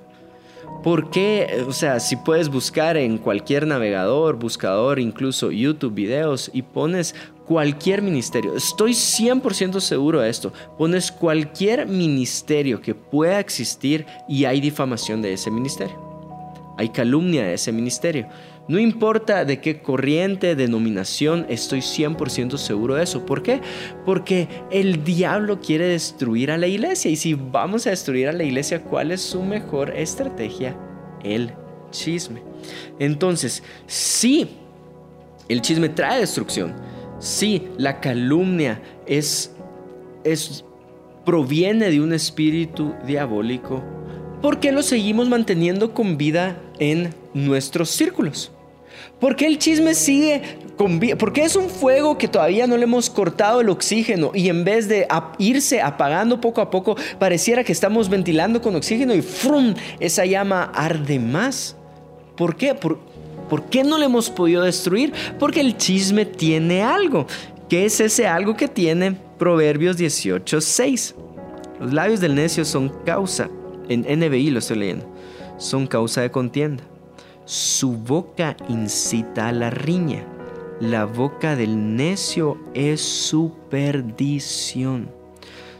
¿Por 0.84 1.10
qué? 1.10 1.64
O 1.66 1.72
sea, 1.72 1.98
si 1.98 2.14
puedes 2.14 2.48
buscar 2.48 2.96
en 2.96 3.18
cualquier 3.18 3.66
navegador, 3.66 4.36
buscador, 4.36 5.00
incluso 5.00 5.50
YouTube 5.50 5.94
videos 5.94 6.48
y 6.52 6.62
pones 6.62 7.14
cualquier 7.52 8.00
ministerio, 8.00 8.56
estoy 8.56 8.92
100% 8.92 9.78
seguro 9.80 10.22
de 10.22 10.30
esto, 10.30 10.54
pones 10.78 11.12
cualquier 11.12 11.86
ministerio 11.86 12.80
que 12.80 12.94
pueda 12.94 13.38
existir 13.40 14.06
y 14.26 14.46
hay 14.46 14.58
difamación 14.58 15.20
de 15.20 15.34
ese 15.34 15.50
ministerio. 15.50 16.00
Hay 16.78 16.88
calumnia 16.88 17.42
de 17.42 17.52
ese 17.52 17.70
ministerio. 17.70 18.26
No 18.68 18.78
importa 18.78 19.44
de 19.44 19.60
qué 19.60 19.82
corriente, 19.82 20.56
denominación, 20.56 21.44
estoy 21.50 21.80
100% 21.80 22.56
seguro 22.56 22.94
de 22.94 23.02
eso. 23.02 23.26
¿Por 23.26 23.42
qué? 23.42 23.60
Porque 24.06 24.48
el 24.70 25.04
diablo 25.04 25.60
quiere 25.60 25.88
destruir 25.88 26.50
a 26.50 26.56
la 26.56 26.68
iglesia. 26.68 27.10
Y 27.10 27.16
si 27.16 27.34
vamos 27.34 27.86
a 27.86 27.90
destruir 27.90 28.28
a 28.28 28.32
la 28.32 28.44
iglesia, 28.44 28.82
¿cuál 28.82 29.12
es 29.12 29.20
su 29.20 29.42
mejor 29.42 29.94
estrategia? 29.94 30.74
El 31.22 31.52
chisme. 31.90 32.42
Entonces, 32.98 33.62
sí, 33.86 34.48
el 35.50 35.60
chisme 35.60 35.90
trae 35.90 36.20
destrucción 36.20 36.72
Sí, 37.22 37.68
la 37.78 38.00
calumnia 38.00 38.82
es, 39.06 39.52
es 40.24 40.64
proviene 41.24 41.88
de 41.88 42.00
un 42.00 42.12
espíritu 42.12 42.94
diabólico. 43.06 43.80
¿Por 44.42 44.58
qué 44.58 44.72
lo 44.72 44.82
seguimos 44.82 45.28
manteniendo 45.28 45.94
con 45.94 46.18
vida 46.18 46.60
en 46.80 47.14
nuestros 47.32 47.90
círculos? 47.90 48.50
¿Por 49.20 49.36
qué 49.36 49.46
el 49.46 49.58
chisme 49.58 49.94
sigue 49.94 50.42
con 50.76 50.98
vida? 50.98 51.14
¿Por 51.14 51.32
qué 51.32 51.44
es 51.44 51.54
un 51.54 51.70
fuego 51.70 52.18
que 52.18 52.26
todavía 52.26 52.66
no 52.66 52.76
le 52.76 52.82
hemos 52.82 53.08
cortado 53.08 53.60
el 53.60 53.68
oxígeno 53.68 54.32
y 54.34 54.48
en 54.48 54.64
vez 54.64 54.88
de 54.88 55.06
irse 55.38 55.80
apagando 55.80 56.40
poco 56.40 56.60
a 56.60 56.70
poco, 56.70 56.96
pareciera 57.20 57.62
que 57.62 57.70
estamos 57.70 58.08
ventilando 58.08 58.60
con 58.60 58.74
oxígeno 58.74 59.14
y 59.14 59.22
¡frum! 59.22 59.74
esa 60.00 60.26
llama 60.26 60.72
arde 60.74 61.20
más? 61.20 61.76
¿Por 62.36 62.56
qué? 62.56 62.74
¿Por, 62.74 62.98
¿Por 63.52 63.64
qué 63.64 63.84
no 63.84 63.98
le 63.98 64.06
hemos 64.06 64.30
podido 64.30 64.62
destruir? 64.62 65.12
Porque 65.38 65.60
el 65.60 65.76
chisme 65.76 66.24
tiene 66.24 66.82
algo. 66.82 67.26
¿Qué 67.68 67.84
es 67.84 68.00
ese 68.00 68.26
algo 68.26 68.56
que 68.56 68.66
tiene? 68.66 69.14
Proverbios 69.38 69.98
18:6. 69.98 71.14
Los 71.78 71.92
labios 71.92 72.20
del 72.20 72.34
necio 72.34 72.64
son 72.64 72.88
causa, 73.04 73.50
en 73.90 74.06
NBI 74.08 74.48
lo 74.52 74.58
estoy 74.58 74.78
leyendo, 74.78 75.06
son 75.58 75.86
causa 75.86 76.22
de 76.22 76.30
contienda. 76.30 76.82
Su 77.44 77.92
boca 77.92 78.56
incita 78.70 79.48
a 79.48 79.52
la 79.52 79.68
riña. 79.68 80.24
La 80.80 81.04
boca 81.04 81.54
del 81.54 81.94
necio 81.94 82.56
es 82.72 83.02
su 83.02 83.52
perdición. 83.68 85.10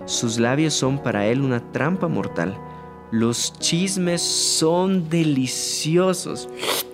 Sus 0.05 0.38
labios 0.38 0.75
son 0.75 1.02
para 1.02 1.26
él 1.26 1.41
una 1.41 1.73
trampa 1.73 2.07
mortal. 2.07 2.55
Los 3.11 3.59
chismes 3.59 4.21
son 4.21 5.09
deliciosos. 5.09 6.50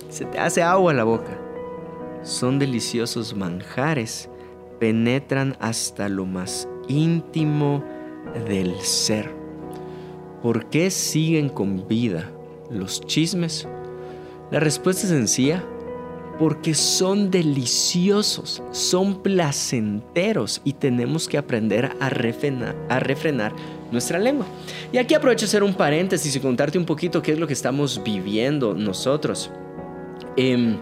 Se 0.08 0.24
te 0.24 0.38
hace 0.38 0.62
agua 0.62 0.94
la 0.94 1.04
boca. 1.04 1.38
Son 2.22 2.58
deliciosos 2.58 3.34
manjares 3.34 4.28
penetran 4.78 5.56
hasta 5.60 6.08
lo 6.08 6.24
más 6.24 6.68
íntimo 6.88 7.84
del 8.46 8.74
ser. 8.80 9.30
¿Por 10.42 10.66
qué 10.66 10.90
siguen 10.90 11.48
con 11.48 11.86
vida 11.88 12.30
los 12.70 13.00
chismes? 13.00 13.66
La 14.50 14.60
respuesta 14.60 15.02
es 15.02 15.08
sencilla, 15.08 15.64
porque 16.38 16.72
son 16.74 17.30
deliciosos, 17.30 18.62
son 18.70 19.22
placenteros 19.22 20.60
y 20.64 20.74
tenemos 20.74 21.26
que 21.26 21.36
aprender 21.36 21.90
a 21.98 22.08
refrenar, 22.08 23.52
nuestra 23.90 24.18
lengua. 24.18 24.46
Y 24.92 24.98
aquí 24.98 25.14
aprovecho 25.14 25.46
hacer 25.46 25.64
un 25.64 25.74
paréntesis 25.74 26.36
y 26.36 26.40
contarte 26.40 26.78
un 26.78 26.84
poquito 26.84 27.20
qué 27.20 27.32
es 27.32 27.38
lo 27.38 27.46
que 27.46 27.54
estamos 27.54 28.00
viviendo 28.04 28.74
nosotros. 28.74 29.50
Eh, 30.38 30.78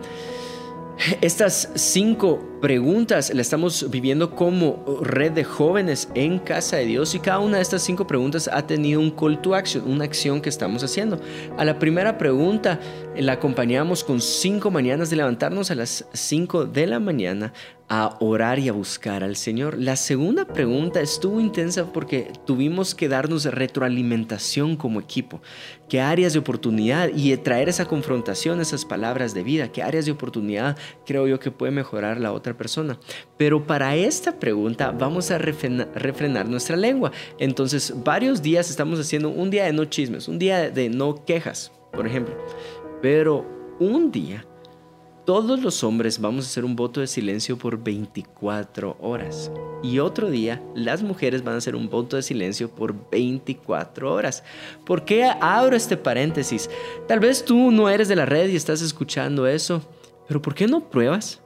estas 1.20 1.70
cinco 1.74 2.40
preguntas 2.60 3.30
las 3.30 3.46
estamos 3.46 3.90
viviendo 3.90 4.34
como 4.34 4.82
red 5.02 5.32
de 5.32 5.44
jóvenes 5.44 6.08
en 6.14 6.38
casa 6.38 6.76
de 6.76 6.86
Dios 6.86 7.14
y 7.14 7.20
cada 7.20 7.38
una 7.38 7.56
de 7.56 7.62
estas 7.62 7.82
cinco 7.82 8.06
preguntas 8.06 8.50
ha 8.52 8.66
tenido 8.66 9.00
un 9.00 9.10
call 9.10 9.40
to 9.40 9.54
action, 9.54 9.90
una 9.90 10.04
acción 10.04 10.40
que 10.40 10.48
estamos 10.48 10.82
haciendo. 10.82 11.20
A 11.56 11.64
la 11.64 11.78
primera 11.78 12.16
pregunta 12.18 12.80
la 13.18 13.32
acompañamos 13.32 14.04
con 14.04 14.20
cinco 14.20 14.70
mañanas 14.70 15.10
de 15.10 15.16
levantarnos 15.16 15.70
a 15.70 15.74
las 15.74 16.06
cinco 16.12 16.66
de 16.66 16.86
la 16.86 17.00
mañana 17.00 17.52
a 17.88 18.16
orar 18.20 18.58
y 18.58 18.68
a 18.68 18.72
buscar 18.72 19.22
al 19.22 19.36
Señor. 19.36 19.76
La 19.78 19.94
segunda 19.94 20.44
pregunta 20.44 21.00
estuvo 21.00 21.40
intensa 21.40 21.92
porque 21.92 22.32
tuvimos 22.44 22.94
que 22.94 23.08
darnos 23.08 23.44
retroalimentación 23.44 24.76
como 24.76 25.00
equipo. 25.00 25.40
¿Qué 25.88 26.00
áreas 26.00 26.32
de 26.32 26.40
oportunidad 26.40 27.10
y 27.14 27.36
traer 27.36 27.68
esa 27.68 27.86
confrontación, 27.86 28.60
esas 28.60 28.84
palabras 28.84 29.34
de 29.34 29.44
vida? 29.44 29.70
¿Qué 29.70 29.82
áreas 29.82 30.04
de 30.06 30.12
oportunidad 30.12 30.76
creo 31.04 31.28
yo 31.28 31.38
que 31.38 31.52
puede 31.52 31.70
mejorar 31.70 32.18
la 32.18 32.32
otra 32.32 32.56
persona? 32.56 32.98
Pero 33.36 33.66
para 33.66 33.94
esta 33.94 34.40
pregunta 34.40 34.90
vamos 34.90 35.30
a 35.30 35.38
refrenar, 35.38 36.48
nuestra 36.48 36.76
lengua. 36.76 37.12
Entonces, 37.38 37.94
varios 38.04 38.42
días 38.42 38.68
estamos 38.68 38.98
haciendo 38.98 39.28
un 39.28 39.50
día 39.50 39.64
de 39.64 39.72
no 39.72 39.84
chismes, 39.84 40.26
un 40.26 40.38
día 40.38 40.70
de 40.70 40.88
no 40.88 41.24
quejas, 41.24 41.70
por 41.92 42.06
ejemplo. 42.06 42.34
Pero 43.06 43.46
un 43.78 44.10
día 44.10 44.44
todos 45.24 45.62
los 45.62 45.84
hombres 45.84 46.20
vamos 46.20 46.44
a 46.44 46.48
hacer 46.48 46.64
un 46.64 46.74
voto 46.74 46.98
de 46.98 47.06
silencio 47.06 47.56
por 47.56 47.80
24 47.80 48.96
horas. 49.00 49.52
Y 49.80 50.00
otro 50.00 50.28
día, 50.28 50.60
las 50.74 51.04
mujeres 51.04 51.44
van 51.44 51.54
a 51.54 51.58
hacer 51.58 51.76
un 51.76 51.88
voto 51.88 52.16
de 52.16 52.24
silencio 52.24 52.68
por 52.68 52.96
24 53.08 54.12
horas. 54.12 54.42
¿Por 54.84 55.04
qué 55.04 55.22
abro 55.22 55.76
este 55.76 55.96
paréntesis? 55.96 56.68
Tal 57.06 57.20
vez 57.20 57.44
tú 57.44 57.70
no 57.70 57.88
eres 57.88 58.08
de 58.08 58.16
la 58.16 58.26
red 58.26 58.48
y 58.48 58.56
estás 58.56 58.82
escuchando 58.82 59.46
eso, 59.46 59.82
pero 60.26 60.42
¿por 60.42 60.56
qué 60.56 60.66
no 60.66 60.90
pruebas? 60.90 61.40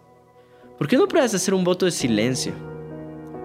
¿Por 0.79 0.88
qué 0.88 0.97
no 0.97 1.07
pruebas 1.09 1.35
hacer 1.35 1.52
un 1.52 1.64
voto 1.64 1.85
de 1.85 1.93
silencio 1.93 2.55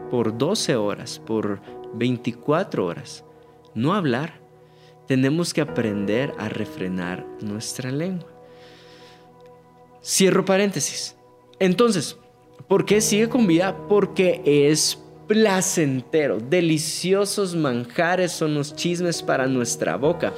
por 0.09 0.37
12 0.37 0.77
horas, 0.77 1.19
por 1.19 1.59
24 1.95 2.85
horas? 2.85 3.25
No 3.73 3.93
hablar. 3.93 4.44
Tenemos 5.07 5.53
que 5.53 5.61
aprender 5.61 6.33
a 6.37 6.49
refrenar 6.49 7.25
nuestra 7.41 7.91
lengua. 7.91 8.29
Cierro 10.03 10.45
paréntesis. 10.45 11.15
Entonces, 11.59 12.17
¿por 12.67 12.85
qué 12.85 13.01
sigue 13.01 13.29
con 13.29 13.47
vida? 13.47 13.75
Porque 13.87 14.41
es 14.45 14.99
placentero, 15.27 16.39
deliciosos 16.39 17.55
manjares 17.55 18.31
son 18.31 18.53
los 18.53 18.75
chismes 18.75 19.23
para 19.23 19.47
nuestra 19.47 19.95
boca. 19.95 20.33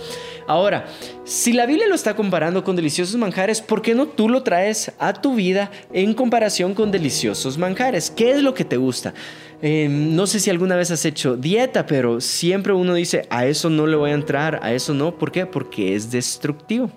Ahora, 0.47 0.85
si 1.25 1.51
la 1.51 1.65
Biblia 1.65 1.87
lo 1.87 1.95
está 1.95 2.15
comparando 2.15 2.63
con 2.63 2.75
deliciosos 2.75 3.15
manjares, 3.17 3.61
¿por 3.61 3.81
qué 3.81 3.93
no 3.93 4.07
tú 4.07 4.29
lo 4.29 4.43
traes 4.43 4.91
a 4.99 5.13
tu 5.13 5.35
vida 5.35 5.71
en 5.91 6.13
comparación 6.13 6.73
con 6.73 6.91
deliciosos 6.91 7.57
manjares? 7.57 8.09
¿Qué 8.09 8.31
es 8.31 8.41
lo 8.41 8.53
que 8.53 8.65
te 8.65 8.77
gusta? 8.77 9.13
Em, 9.61 10.15
no 10.15 10.27
sé 10.27 10.39
si 10.39 10.49
alguna 10.49 10.75
vez 10.75 10.91
has 10.91 11.03
hecho 11.05 11.35
dieta, 11.35 11.85
pero 11.85 12.21
siempre 12.21 12.73
uno 12.73 12.93
dice, 12.93 13.25
a 13.29 13.45
eso 13.47 13.69
no 13.69 13.87
le 13.87 13.95
voy 13.95 14.11
a 14.11 14.13
entrar, 14.13 14.59
a 14.61 14.73
eso 14.73 14.93
no. 14.93 15.17
¿Por 15.17 15.31
qué? 15.31 15.45
Porque 15.45 15.95
es 15.95 16.11
destructivo. 16.11 16.91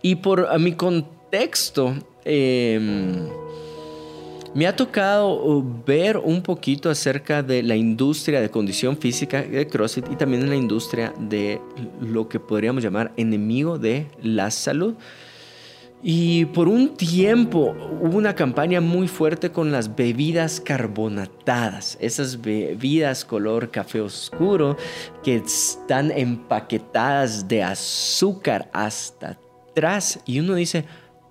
Y 0.00 0.16
por 0.16 0.58
mi 0.58 0.72
contexto, 0.72 1.18
texto, 1.30 1.94
em, 2.24 3.28
me 4.54 4.66
ha 4.66 4.74
tocado 4.74 5.64
ver 5.86 6.16
un 6.16 6.42
poquito 6.42 6.90
acerca 6.90 7.42
de 7.42 7.62
la 7.62 7.76
industria 7.76 8.40
de 8.40 8.50
condición 8.50 8.96
física 8.96 9.42
de 9.42 9.66
CrossFit 9.66 10.06
y 10.10 10.16
también 10.16 10.42
en 10.42 10.48
la 10.48 10.56
industria 10.56 11.12
de 11.18 11.60
lo 12.00 12.28
que 12.28 12.40
podríamos 12.40 12.82
llamar 12.82 13.12
enemigo 13.16 13.78
de 13.78 14.06
la 14.22 14.50
salud. 14.50 14.94
Y 16.02 16.44
por 16.46 16.68
un 16.68 16.96
tiempo 16.96 17.74
hubo 18.00 18.16
una 18.16 18.34
campaña 18.34 18.80
muy 18.80 19.08
fuerte 19.08 19.50
con 19.50 19.72
las 19.72 19.96
bebidas 19.96 20.60
carbonatadas, 20.60 21.98
esas 22.00 22.40
bebidas 22.40 23.24
color 23.24 23.70
café 23.70 24.00
oscuro 24.00 24.76
que 25.24 25.36
están 25.36 26.12
empaquetadas 26.12 27.48
de 27.48 27.64
azúcar 27.64 28.70
hasta 28.72 29.38
atrás. 29.70 30.20
Y 30.24 30.38
uno 30.38 30.54
dice, 30.54 30.84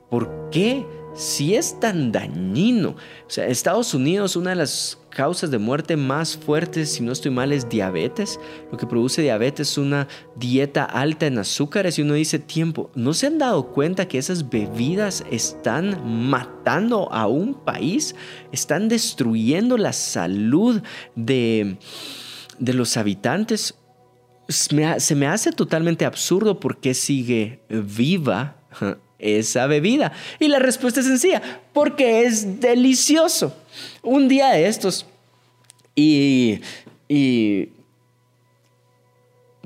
¿Por 0.09 0.49
qué? 0.51 0.85
Si 1.17 1.55
es 1.55 1.79
tan 1.79 2.11
dañino. 2.11 2.89
O 2.89 3.29
sea, 3.29 3.47
Estados 3.47 3.95
Unidos, 3.95 4.35
una 4.35 4.51
de 4.51 4.57
las 4.57 4.99
causas 5.09 5.49
de 5.49 5.57
muerte 5.57 5.97
más 5.97 6.37
fuertes, 6.37 6.93
si 6.93 7.01
no 7.01 7.11
estoy 7.11 7.31
mal, 7.31 7.51
es 7.51 7.67
diabetes. 7.67 8.39
Lo 8.71 8.77
que 8.77 8.85
produce 8.85 9.23
diabetes 9.23 9.71
es 9.71 9.77
una 9.79 10.07
dieta 10.35 10.83
alta 10.83 11.25
en 11.25 11.39
azúcares 11.39 11.97
y 11.97 12.03
uno 12.03 12.13
dice 12.13 12.37
tiempo. 12.37 12.91
¿No 12.93 13.15
se 13.15 13.25
han 13.25 13.39
dado 13.39 13.69
cuenta 13.69 14.07
que 14.07 14.19
esas 14.19 14.47
bebidas 14.47 15.25
están 15.31 16.29
matando 16.29 17.11
a 17.11 17.25
un 17.25 17.55
país? 17.55 18.13
Están 18.51 18.87
destruyendo 18.87 19.75
la 19.79 19.93
salud 19.93 20.83
de, 21.15 21.79
de 22.59 22.73
los 22.75 22.95
habitantes. 22.95 23.73
Se 24.49 25.15
me 25.15 25.25
hace 25.25 25.51
totalmente 25.51 26.05
absurdo 26.05 26.59
porque 26.59 26.93
sigue 26.93 27.63
viva 27.69 28.57
esa 29.19 29.67
bebida? 29.67 30.11
Y 30.39 30.47
la 30.47 30.59
respuesta 30.59 30.99
es 30.99 31.05
sencilla, 31.07 31.41
porque 31.73 32.23
es 32.23 32.59
delicioso. 32.59 33.55
Un 34.01 34.27
día 34.27 34.49
de 34.49 34.67
estos, 34.67 35.05
y, 35.95 36.61
y 37.07 37.69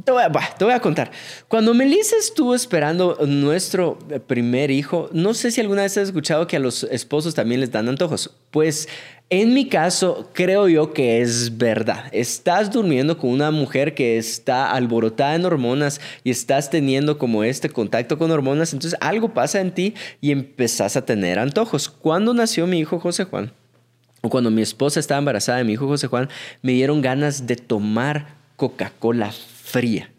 te 0.03 0.11
voy, 0.11 0.23
a, 0.23 0.31
te 0.57 0.65
voy, 0.65 0.73
a, 0.73 0.79
contar. 0.79 1.11
Cuando 1.47 1.73
Melissa 1.73 2.15
estuvo 2.17 2.55
esperando 2.55 3.17
nuestro 3.25 3.97
primer 4.27 4.71
hijo, 4.71 5.09
no 5.11 5.33
sé 5.33 5.51
si 5.51 5.61
alguna 5.61 5.83
vez 5.83 5.97
has 5.97 6.07
escuchado 6.07 6.47
que 6.47 6.57
a 6.57 6.59
los 6.59 6.83
esposos 6.83 7.35
también 7.35 7.61
les 7.61 7.71
dan 7.71 7.89
antojos. 7.89 8.31
Pues 8.51 8.87
en 9.29 9.53
mi 9.53 9.69
caso, 9.69 10.29
creo 10.33 10.67
yo 10.67 10.91
que 10.91 11.21
es 11.21 11.57
verdad. 11.57 12.05
Estás 12.11 12.71
durmiendo 12.71 13.17
con 13.17 13.29
una 13.29 13.49
mujer 13.49 13.93
que 13.95 14.17
está 14.17 14.71
alborotada 14.71 15.35
en 15.35 15.45
hormonas 15.45 16.01
y 16.23 16.31
estás 16.31 16.69
teniendo 16.69 17.17
como 17.17 17.43
este 17.43 17.69
contacto 17.69 18.17
con 18.17 18.29
hormonas, 18.31 18.73
entonces 18.73 18.99
algo 19.01 19.33
pasa 19.33 19.61
en 19.61 19.71
ti 19.71 19.93
y 20.19 20.31
empezás 20.31 20.97
a 20.97 21.05
tener 21.05 21.39
antojos. 21.39 21.87
Cuando 21.87 22.33
nació 22.33 22.67
mi 22.67 22.79
hijo 22.79 22.99
José 22.99 23.23
Juan, 23.23 23.53
o 24.21 24.29
cuando 24.29 24.51
mi 24.51 24.61
esposa 24.61 24.99
estaba 24.99 25.19
embarazada 25.19 25.59
de 25.59 25.63
mi 25.63 25.73
hijo 25.73 25.87
José 25.87 26.07
Juan, 26.07 26.29
me 26.61 26.73
dieron 26.73 27.01
ganas 27.01 27.47
de 27.47 27.55
tomar 27.55 28.35
Coca-Cola 28.55 29.31
fría. 29.61 30.11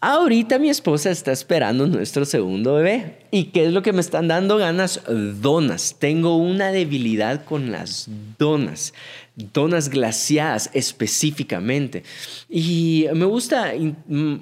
Ahorita 0.00 0.58
mi 0.58 0.68
esposa 0.68 1.10
está 1.10 1.32
esperando 1.32 1.86
nuestro 1.86 2.26
segundo 2.26 2.74
bebé. 2.74 3.26
¿Y 3.30 3.44
qué 3.44 3.66
es 3.66 3.72
lo 3.72 3.82
que 3.82 3.94
me 3.94 4.00
están 4.00 4.28
dando 4.28 4.58
ganas? 4.58 5.00
Donas. 5.40 5.96
Tengo 5.98 6.36
una 6.36 6.72
debilidad 6.72 7.44
con 7.44 7.72
las 7.72 8.08
donas. 8.38 8.92
Donas 9.34 9.88
glaciadas 9.88 10.68
específicamente. 10.74 12.02
Y 12.50 13.06
me 13.14 13.24
gusta, 13.24 13.72
mm, 14.06 14.34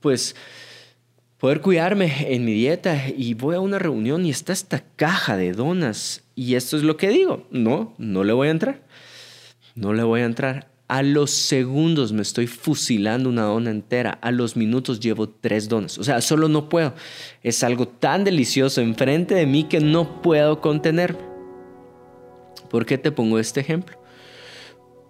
pues, 0.00 0.36
poder 1.38 1.62
cuidarme 1.62 2.34
en 2.34 2.44
mi 2.44 2.52
dieta 2.52 3.08
y 3.08 3.34
voy 3.34 3.56
a 3.56 3.60
una 3.60 3.78
reunión 3.78 4.26
y 4.26 4.30
está 4.30 4.52
esta 4.52 4.82
caja 4.96 5.36
de 5.36 5.52
donas 5.52 6.22
y 6.34 6.54
esto 6.54 6.76
es 6.76 6.82
lo 6.82 6.98
que 6.98 7.08
digo, 7.08 7.46
no, 7.50 7.94
no 7.96 8.22
le 8.22 8.34
voy 8.34 8.48
a 8.48 8.50
entrar, 8.50 8.82
no 9.74 9.94
le 9.94 10.02
voy 10.02 10.20
a 10.20 10.26
entrar. 10.26 10.68
A 10.88 11.02
los 11.02 11.32
segundos 11.32 12.12
me 12.12 12.22
estoy 12.22 12.46
fusilando 12.46 13.28
una 13.28 13.42
dona 13.42 13.70
entera. 13.70 14.18
A 14.22 14.30
los 14.30 14.56
minutos 14.56 15.00
llevo 15.00 15.28
tres 15.28 15.68
donas. 15.68 15.98
O 15.98 16.04
sea, 16.04 16.20
solo 16.20 16.48
no 16.48 16.68
puedo. 16.68 16.94
Es 17.42 17.64
algo 17.64 17.88
tan 17.88 18.22
delicioso 18.22 18.80
enfrente 18.80 19.34
de 19.34 19.46
mí 19.46 19.64
que 19.64 19.80
no 19.80 20.22
puedo 20.22 20.60
contener. 20.60 21.16
¿Por 22.70 22.86
qué 22.86 22.98
te 22.98 23.10
pongo 23.10 23.40
este 23.40 23.60
ejemplo? 23.60 23.96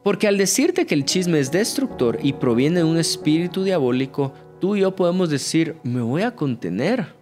Porque 0.02 0.28
al 0.28 0.38
decirte 0.38 0.86
que 0.86 0.94
el 0.94 1.04
chisme 1.04 1.40
es 1.40 1.52
destructor 1.52 2.20
y 2.22 2.32
proviene 2.32 2.78
de 2.78 2.84
un 2.84 2.96
espíritu 2.96 3.62
diabólico, 3.64 4.32
tú 4.60 4.76
y 4.76 4.80
yo 4.80 4.96
podemos 4.96 5.28
decir, 5.28 5.76
me 5.82 6.00
voy 6.00 6.22
a 6.22 6.34
contener. 6.34 7.14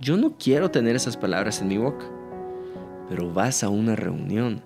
Yo 0.00 0.18
no 0.18 0.36
quiero 0.36 0.70
tener 0.70 0.96
esas 0.96 1.16
palabras 1.16 1.62
en 1.62 1.68
mi 1.68 1.78
boca. 1.78 2.04
Pero 3.08 3.32
vas 3.32 3.62
a 3.62 3.70
una 3.70 3.96
reunión 3.96 4.62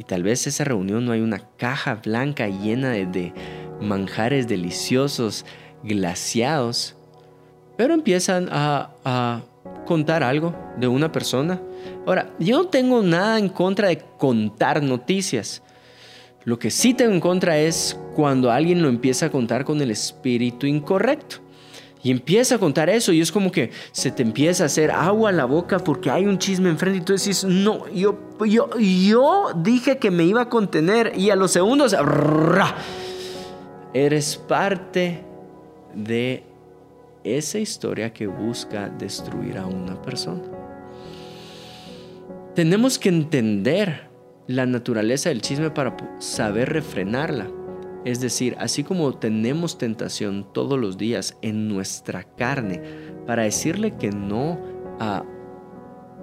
y 0.00 0.04
tal 0.04 0.22
vez 0.22 0.46
esa 0.46 0.64
reunión 0.64 1.04
no 1.04 1.12
hay 1.12 1.20
una 1.20 1.40
caja 1.58 1.96
blanca 1.96 2.48
llena 2.48 2.92
de, 2.92 3.34
manjares 3.82 4.48
deliciosos, 4.48 5.44
glaciados, 5.82 6.96
pero 7.76 7.92
empiezan 7.92 8.48
a, 8.50 8.92
a 9.04 9.42
contar 9.84 10.22
algo 10.22 10.54
de 10.78 10.88
una 10.88 11.12
persona. 11.12 11.60
Ahora, 12.06 12.30
yo 12.38 12.62
no 12.62 12.68
tengo 12.68 13.02
nada 13.02 13.38
en 13.38 13.50
contra 13.50 13.88
de 13.88 13.98
contar 14.16 14.82
noticias. 14.82 15.62
Lo 16.44 16.58
que 16.58 16.70
sí 16.70 16.94
tengo 16.94 17.12
en 17.12 17.20
contra 17.20 17.58
es 17.58 17.98
cuando 18.16 18.50
alguien 18.50 18.80
lo 18.80 18.88
empieza 18.88 19.26
a 19.26 19.30
contar 19.30 19.66
con 19.66 19.82
el 19.82 19.90
espíritu 19.90 20.66
incorrecto. 20.66 21.42
Y 22.02 22.10
empieza 22.10 22.54
a 22.54 22.58
contar 22.58 22.88
eso 22.88 23.12
y 23.12 23.20
es 23.20 23.30
como 23.30 23.52
que 23.52 23.70
se 23.92 24.10
te 24.10 24.22
empieza 24.22 24.62
a 24.62 24.66
hacer 24.66 24.90
agua 24.90 25.28
a 25.28 25.32
la 25.32 25.44
boca 25.44 25.78
porque 25.78 26.10
hay 26.10 26.24
un 26.24 26.38
chisme 26.38 26.70
enfrente 26.70 26.98
y 26.98 27.00
tú 27.02 27.12
decís, 27.12 27.44
no, 27.44 27.86
yo, 27.88 28.18
yo, 28.46 28.70
yo 28.78 29.52
dije 29.56 29.98
que 29.98 30.10
me 30.10 30.24
iba 30.24 30.42
a 30.42 30.48
contener 30.48 31.12
y 31.16 31.28
a 31.28 31.36
los 31.36 31.50
segundos, 31.50 31.94
eres 33.92 34.36
parte 34.36 35.24
de 35.94 36.44
esa 37.22 37.58
historia 37.58 38.14
que 38.14 38.26
busca 38.26 38.88
destruir 38.88 39.58
a 39.58 39.66
una 39.66 40.00
persona. 40.00 40.42
Tenemos 42.54 42.98
que 42.98 43.10
entender 43.10 44.08
la 44.46 44.64
naturaleza 44.64 45.28
del 45.28 45.42
chisme 45.42 45.70
para 45.70 45.96
saber 46.18 46.72
refrenarla. 46.72 47.48
Es 48.04 48.20
decir, 48.20 48.56
así 48.58 48.82
como 48.82 49.12
tenemos 49.14 49.76
tentación 49.76 50.46
todos 50.52 50.78
los 50.78 50.96
días 50.96 51.36
en 51.42 51.68
nuestra 51.68 52.24
carne 52.24 52.82
para 53.26 53.42
decirle 53.42 53.96
que 53.96 54.10
no 54.10 54.58
a 54.98 55.24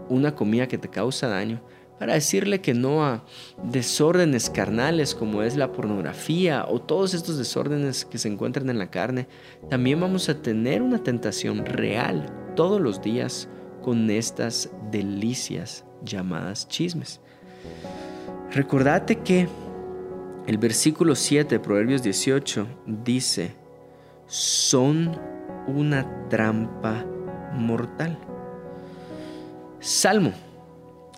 una 0.09 0.33
comida 0.33 0.67
que 0.67 0.77
te 0.77 0.89
causa 0.89 1.27
daño, 1.27 1.61
para 1.99 2.13
decirle 2.13 2.61
que 2.61 2.73
no 2.73 3.05
a 3.05 3.23
desórdenes 3.63 4.49
carnales 4.49 5.15
como 5.15 5.41
es 5.41 5.55
la 5.55 5.71
pornografía 5.71 6.65
o 6.67 6.79
todos 6.79 7.13
estos 7.13 7.37
desórdenes 7.37 8.05
que 8.05 8.17
se 8.17 8.27
encuentran 8.27 8.69
en 8.69 8.79
la 8.79 8.89
carne, 8.89 9.27
también 9.69 9.99
vamos 9.99 10.29
a 10.29 10.41
tener 10.41 10.81
una 10.81 11.03
tentación 11.03 11.65
real 11.65 12.25
todos 12.55 12.79
los 12.79 13.01
días 13.01 13.49
con 13.81 14.09
estas 14.09 14.69
delicias 14.91 15.85
llamadas 16.03 16.67
chismes. 16.67 17.19
Recordate 18.51 19.17
que 19.17 19.47
el 20.47 20.57
versículo 20.57 21.13
7 21.13 21.55
de 21.55 21.59
Proverbios 21.59 22.01
18 22.01 22.67
dice, 23.03 23.53
son 24.27 25.19
una 25.67 26.29
trampa 26.29 27.05
mortal. 27.53 28.17
Salmo 29.81 30.31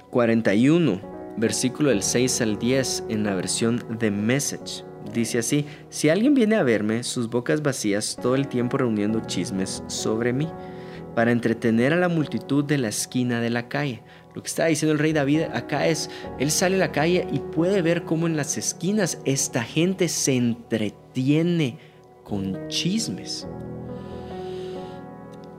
41, 0.09 0.99
versículo 1.37 1.91
del 1.91 2.01
6 2.01 2.41
al 2.41 2.57
10 2.57 3.03
en 3.09 3.23
la 3.23 3.35
versión 3.35 3.83
de 3.99 4.09
Message. 4.09 4.83
Dice 5.13 5.37
así, 5.37 5.65
si 5.89 6.09
alguien 6.09 6.33
viene 6.33 6.55
a 6.55 6.63
verme, 6.63 7.03
sus 7.03 7.29
bocas 7.29 7.61
vacías 7.61 8.17
todo 8.19 8.33
el 8.33 8.47
tiempo 8.47 8.77
reuniendo 8.77 9.21
chismes 9.27 9.83
sobre 9.85 10.33
mí, 10.33 10.47
para 11.13 11.31
entretener 11.31 11.93
a 11.93 11.97
la 11.97 12.09
multitud 12.09 12.63
de 12.63 12.79
la 12.79 12.87
esquina 12.87 13.41
de 13.41 13.49
la 13.51 13.67
calle. 13.67 14.01
Lo 14.35 14.43
que 14.43 14.47
está 14.47 14.67
diciendo 14.67 14.93
el 14.93 14.99
rey 14.99 15.11
David 15.11 15.41
acá 15.53 15.87
es, 15.87 16.09
él 16.39 16.51
sale 16.51 16.75
a 16.75 16.79
la 16.79 16.91
calle 16.91 17.27
y 17.31 17.39
puede 17.39 17.81
ver 17.81 18.03
cómo 18.03 18.27
en 18.27 18.37
las 18.37 18.57
esquinas 18.57 19.19
esta 19.25 19.63
gente 19.63 20.07
se 20.07 20.35
entretiene 20.35 21.79
con 22.23 22.67
chismes. 22.67 23.47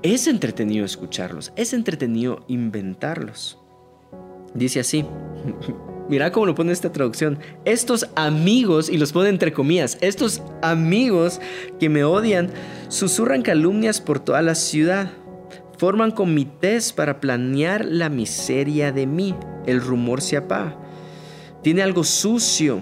Es 0.03 0.29
entretenido 0.29 0.87
escucharlos, 0.87 1.53
es 1.57 1.73
entretenido 1.73 2.45
inventarlos. 2.47 3.59
Dice 4.55 4.81
así, 4.81 5.05
mira 6.09 6.31
cómo 6.31 6.47
lo 6.47 6.55
pone 6.55 6.73
esta 6.73 6.93
traducción, 6.93 7.39
estos 7.65 8.09
amigos, 8.15 8.89
y 8.89 8.99
los 8.99 9.13
pone 9.13 9.29
entre 9.29 9.53
comillas, 9.53 9.99
estos 10.01 10.43
amigos 10.63 11.41
que 11.79 11.89
me 11.89 12.05
odian, 12.05 12.51
susurran 12.89 13.43
calumnias 13.43 14.01
por 14.01 14.21
toda 14.21 14.43
la 14.43 14.55
ciudad 14.55 15.11
Forman 15.81 16.11
comités 16.11 16.93
para 16.93 17.21
planear 17.21 17.87
la 17.87 18.11
miseria 18.11 18.93
de 18.93 19.07
mí. 19.07 19.35
El 19.65 19.81
rumor 19.81 20.21
se 20.21 20.37
apaga. 20.37 20.77
Tiene 21.63 21.81
algo 21.81 22.05
sucio 22.05 22.81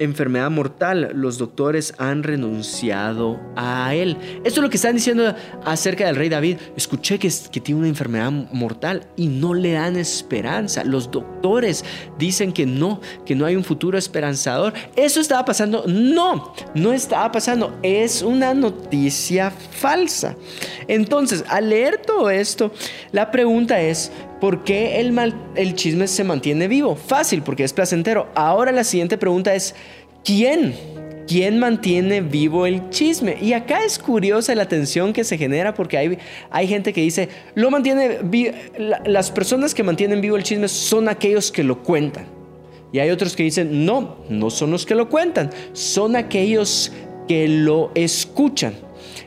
enfermedad 0.00 0.50
mortal, 0.50 1.10
los 1.14 1.38
doctores 1.38 1.94
han 1.98 2.22
renunciado 2.22 3.38
a 3.54 3.94
él. 3.94 4.16
Esto 4.44 4.60
es 4.60 4.64
lo 4.64 4.70
que 4.70 4.76
están 4.76 4.96
diciendo 4.96 5.34
acerca 5.64 6.06
del 6.06 6.16
rey 6.16 6.28
David. 6.28 6.56
Escuché 6.74 7.18
que, 7.18 7.30
que 7.52 7.60
tiene 7.60 7.80
una 7.80 7.88
enfermedad 7.88 8.32
mortal 8.32 9.06
y 9.14 9.28
no 9.28 9.54
le 9.54 9.72
dan 9.72 9.96
esperanza. 9.96 10.84
Los 10.84 11.10
doctores 11.10 11.84
dicen 12.18 12.52
que 12.52 12.66
no, 12.66 13.00
que 13.24 13.34
no 13.34 13.44
hay 13.44 13.54
un 13.56 13.64
futuro 13.64 13.98
esperanzador. 13.98 14.72
¿Eso 14.96 15.20
estaba 15.20 15.44
pasando? 15.44 15.84
No, 15.86 16.54
no 16.74 16.92
estaba 16.92 17.30
pasando. 17.30 17.78
Es 17.82 18.22
una 18.22 18.54
noticia 18.54 19.50
falsa. 19.50 20.34
Entonces, 20.88 21.44
al 21.48 21.68
leer 21.68 21.98
todo 21.98 22.30
esto, 22.30 22.72
la 23.12 23.30
pregunta 23.30 23.80
es, 23.80 24.10
¿Por 24.40 24.64
qué 24.64 25.00
el, 25.00 25.12
mal, 25.12 25.34
el 25.54 25.74
chisme 25.74 26.08
se 26.08 26.24
mantiene 26.24 26.66
vivo? 26.66 26.96
Fácil, 26.96 27.42
porque 27.42 27.62
es 27.62 27.74
placentero. 27.74 28.28
Ahora 28.34 28.72
la 28.72 28.84
siguiente 28.84 29.18
pregunta 29.18 29.54
es, 29.54 29.74
¿quién? 30.24 30.74
¿Quién 31.28 31.58
mantiene 31.58 32.22
vivo 32.22 32.64
el 32.66 32.88
chisme? 32.88 33.36
Y 33.40 33.52
acá 33.52 33.84
es 33.84 33.98
curiosa 33.98 34.54
la 34.54 34.66
tensión 34.66 35.12
que 35.12 35.24
se 35.24 35.36
genera 35.36 35.74
porque 35.74 35.98
hay, 35.98 36.18
hay 36.50 36.66
gente 36.66 36.92
que 36.92 37.02
dice, 37.02 37.28
lo 37.54 37.70
mantiene 37.70 38.18
las 39.04 39.30
personas 39.30 39.74
que 39.74 39.82
mantienen 39.82 40.22
vivo 40.22 40.36
el 40.36 40.42
chisme 40.42 40.68
son 40.68 41.08
aquellos 41.08 41.52
que 41.52 41.62
lo 41.62 41.82
cuentan. 41.82 42.26
Y 42.92 42.98
hay 42.98 43.10
otros 43.10 43.36
que 43.36 43.42
dicen, 43.42 43.84
no, 43.84 44.16
no 44.28 44.50
son 44.50 44.70
los 44.70 44.86
que 44.86 44.94
lo 44.94 45.08
cuentan, 45.08 45.50
son 45.72 46.16
aquellos 46.16 46.90
que 47.28 47.46
lo 47.46 47.92
escuchan. 47.94 48.74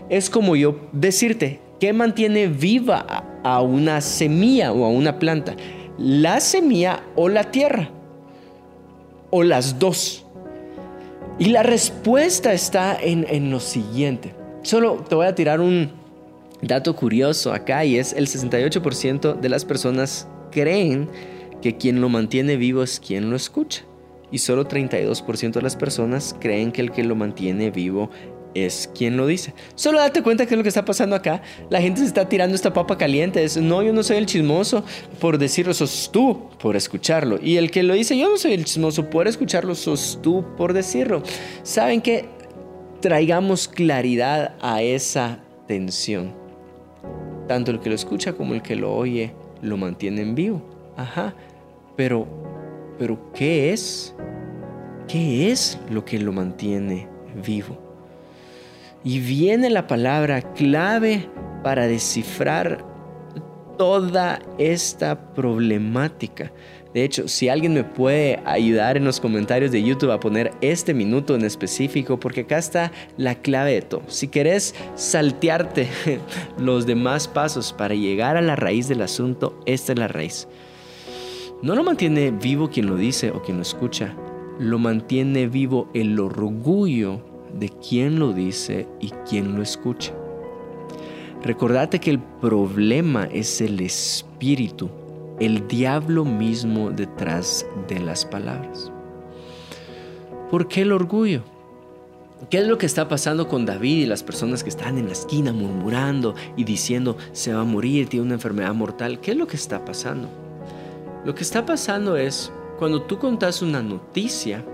Es 0.10 0.30
como 0.30 0.56
yo 0.56 0.90
decirte, 0.92 1.62
¿qué 1.80 1.94
mantiene 1.94 2.48
viva 2.48 3.33
a 3.44 3.62
una 3.62 4.02
semilla 4.02 4.72
o 4.72 4.86
a 4.86 4.90
una 4.90 5.20
planta? 5.20 5.56
¿La 5.98 6.40
semilla 6.40 7.04
o 7.16 7.30
la 7.30 7.52
tierra? 7.52 7.90
¿O 9.30 9.44
las 9.44 9.80
dos? 9.80 10.26
Y 11.40 11.46
la 11.46 11.64
respuesta 11.64 12.54
está 12.54 12.98
en, 13.00 13.26
en 13.30 13.52
lo 13.52 13.60
siguiente. 13.60 14.36
Solo 14.62 15.04
te 15.08 15.16
voy 15.16 15.26
a 15.26 15.36
tirar 15.36 15.60
un 15.60 15.92
dato 16.62 16.96
curioso 16.96 17.52
acá 17.54 17.84
y 17.86 17.98
es 17.98 18.14
el 18.14 18.28
68% 18.28 19.40
de 19.40 19.50
las 19.50 19.66
personas 19.66 20.28
creen 20.52 21.10
que 21.62 21.78
quien 21.78 22.02
lo 22.02 22.10
mantiene 22.10 22.58
vivo 22.58 22.84
es 22.84 23.00
quien 23.00 23.30
lo 23.30 23.36
escucha. 23.36 23.84
Y 24.32 24.40
solo 24.40 24.68
32% 24.68 25.54
de 25.54 25.62
las 25.62 25.76
personas 25.76 26.36
creen 26.40 26.72
que 26.72 26.82
el 26.82 26.92
que 26.92 27.04
lo 27.04 27.16
mantiene 27.16 27.72
vivo 27.72 28.10
es 28.54 28.90
quien 28.96 29.18
lo 29.18 29.28
dice. 29.28 29.54
Solo 29.76 30.00
date 30.00 30.22
cuenta 30.24 30.46
que 30.46 30.54
es 30.54 30.58
lo 30.58 30.64
que 30.64 30.70
está 30.70 30.86
pasando 30.86 31.16
acá. 31.16 31.42
La 31.70 31.82
gente 31.82 32.02
se 32.02 32.08
está 32.08 32.28
tirando 32.28 32.56
esta 32.56 32.74
papa 32.74 32.98
caliente. 32.98 33.44
Es, 33.44 33.58
no, 33.58 33.84
yo 33.84 33.94
no 33.94 34.04
soy 34.04 34.18
el 34.18 34.26
chismoso 34.26 34.84
por 35.20 35.38
decirlo, 35.38 35.74
sos 35.74 36.10
tú 36.12 36.50
por 36.60 36.76
escucharlo. 36.76 37.40
Y 37.42 37.58
el 37.58 37.72
que 37.72 37.84
lo 37.84 37.94
dice, 37.94 38.18
yo 38.18 38.30
no 38.30 38.38
soy 38.38 38.54
el 38.54 38.66
chismoso 38.66 39.10
por 39.10 39.28
escucharlo, 39.28 39.76
sos 39.76 40.20
tú 40.22 40.46
por 40.58 40.74
decirlo. 40.74 41.24
¿Saben 41.64 42.02
que 42.02 42.26
Traigamos 43.04 43.68
claridad 43.68 44.56
a 44.62 44.82
esa 44.82 45.40
tensión. 45.68 46.32
Tanto 47.50 47.72
el 47.72 47.82
que 47.82 47.90
lo 47.90 47.96
escucha 47.96 48.32
como 48.32 48.54
el 48.54 48.62
que 48.62 48.78
lo 48.78 48.96
oye 48.96 49.34
lo 49.62 49.76
mantienen 49.76 50.36
vivo. 50.36 50.62
Ajá. 50.96 51.36
Pero, 51.98 52.26
pero, 52.98 53.20
¿qué 53.34 53.74
es? 53.74 54.16
¿Qué 55.10 55.52
es 55.52 55.78
lo 55.90 56.06
que 56.06 56.18
lo 56.18 56.32
mantiene 56.32 57.10
vivo? 57.46 57.78
Y 59.04 59.20
viene 59.20 59.70
la 59.70 59.88
palabra 59.88 60.42
clave 60.54 61.28
para 61.64 61.88
descifrar 61.88 62.86
toda 63.78 64.40
esta 64.58 65.34
problemática. 65.34 66.52
De 66.94 67.04
hecho, 67.04 67.28
si 67.28 67.50
alguien 67.50 67.74
me 67.74 67.84
puede 67.84 68.40
ayudar 68.46 68.98
en 68.98 69.04
los 69.04 69.20
comentarios 69.20 69.72
de 69.72 69.82
YouTube 69.82 70.12
a 70.12 70.20
poner 70.20 70.52
este 70.62 70.94
minuto 70.94 71.34
en 71.36 71.44
específico, 71.44 72.20
porque 72.20 72.42
acá 72.42 72.60
está 72.60 72.92
la 73.18 73.36
clave 73.36 73.74
de 73.74 73.82
todo. 73.82 74.04
Si 74.08 74.28
querés 74.28 74.76
saltearte 74.96 75.90
los 76.60 76.86
demás 76.86 77.28
pasos 77.28 77.74
para 77.74 77.96
llegar 77.96 78.38
a 78.38 78.42
la 78.42 78.56
raíz 78.56 78.88
del 78.88 79.02
asunto, 79.02 79.60
esta 79.66 79.94
es 79.94 80.00
la 80.00 80.08
raíz. 80.08 80.48
No 81.64 81.76
lo 81.76 81.84
mantiene 81.84 82.30
vivo 82.30 82.70
quien 82.70 82.86
lo 82.86 82.96
dice 82.96 83.32
o 83.32 83.42
quien 83.42 83.58
lo 83.58 83.64
escucha, 83.64 84.16
lo 84.60 84.78
mantiene 84.78 85.48
vivo 85.48 85.90
el 85.94 86.20
orgullo 86.20 87.33
de 87.54 87.70
quien 87.70 88.20
lo 88.20 88.34
dice 88.34 88.88
y 89.00 89.10
quien 89.30 89.56
lo 89.56 89.62
escucha. 89.62 90.14
Recordate 91.44 92.00
que 92.00 92.12
el 92.12 92.20
problema 92.20 93.26
es 93.26 93.60
el 93.60 93.80
espíritu, 93.82 94.90
el 95.40 95.68
diablo 95.68 96.24
mismo 96.24 96.92
detrás 96.92 97.66
de 97.88 98.00
las 98.00 98.26
palabras. 98.26 98.92
¿Por 100.50 100.68
qué 100.68 100.82
el 100.82 100.92
orgullo? 100.92 101.44
¿Qué 102.50 102.60
es 102.60 102.68
lo 102.68 102.78
que 102.78 102.86
está 102.86 103.08
pasando 103.08 103.48
con 103.48 103.66
David 103.66 104.04
y 104.04 104.06
las 104.06 104.22
personas 104.22 104.64
que 104.64 104.70
están 104.70 104.98
en 104.98 105.08
la 105.08 105.14
esquina 105.14 105.54
murmurando 105.54 106.36
y 106.58 106.64
diciendo 106.64 107.18
se 107.32 107.54
va 107.54 107.62
a 107.62 107.66
morir, 107.66 108.08
tiene 108.08 108.26
una 108.26 108.36
enfermedad 108.36 108.74
mortal? 108.74 109.20
¿Qué 109.20 109.32
es 109.32 109.38
lo 109.38 109.48
que 109.48 109.56
está 109.56 109.84
pasando? 109.84 110.28
Lo 111.26 111.34
que 111.34 111.44
está 111.44 111.66
pasando 111.66 112.18
es 112.18 112.52
cuando 112.78 113.02
tú 113.02 113.18
contas 113.18 113.62
una 113.62 113.82
noticia, 113.82 114.66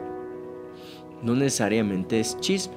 no 1.22 1.36
necesariamente 1.36 2.20
es 2.20 2.38
chisme. 2.40 2.76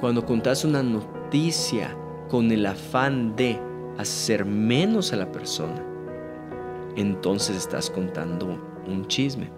Cuando 0.00 0.24
contas 0.24 0.64
una 0.64 0.82
noticia 0.82 1.96
con 2.28 2.50
el 2.50 2.64
afán 2.66 3.36
de 3.36 3.58
hacer 3.98 4.44
menos 4.44 5.12
a 5.12 5.16
la 5.16 5.30
persona, 5.30 5.84
entonces 6.96 7.56
estás 7.56 7.90
contando 7.90 8.58
un 8.86 9.06
chisme. 9.06 9.50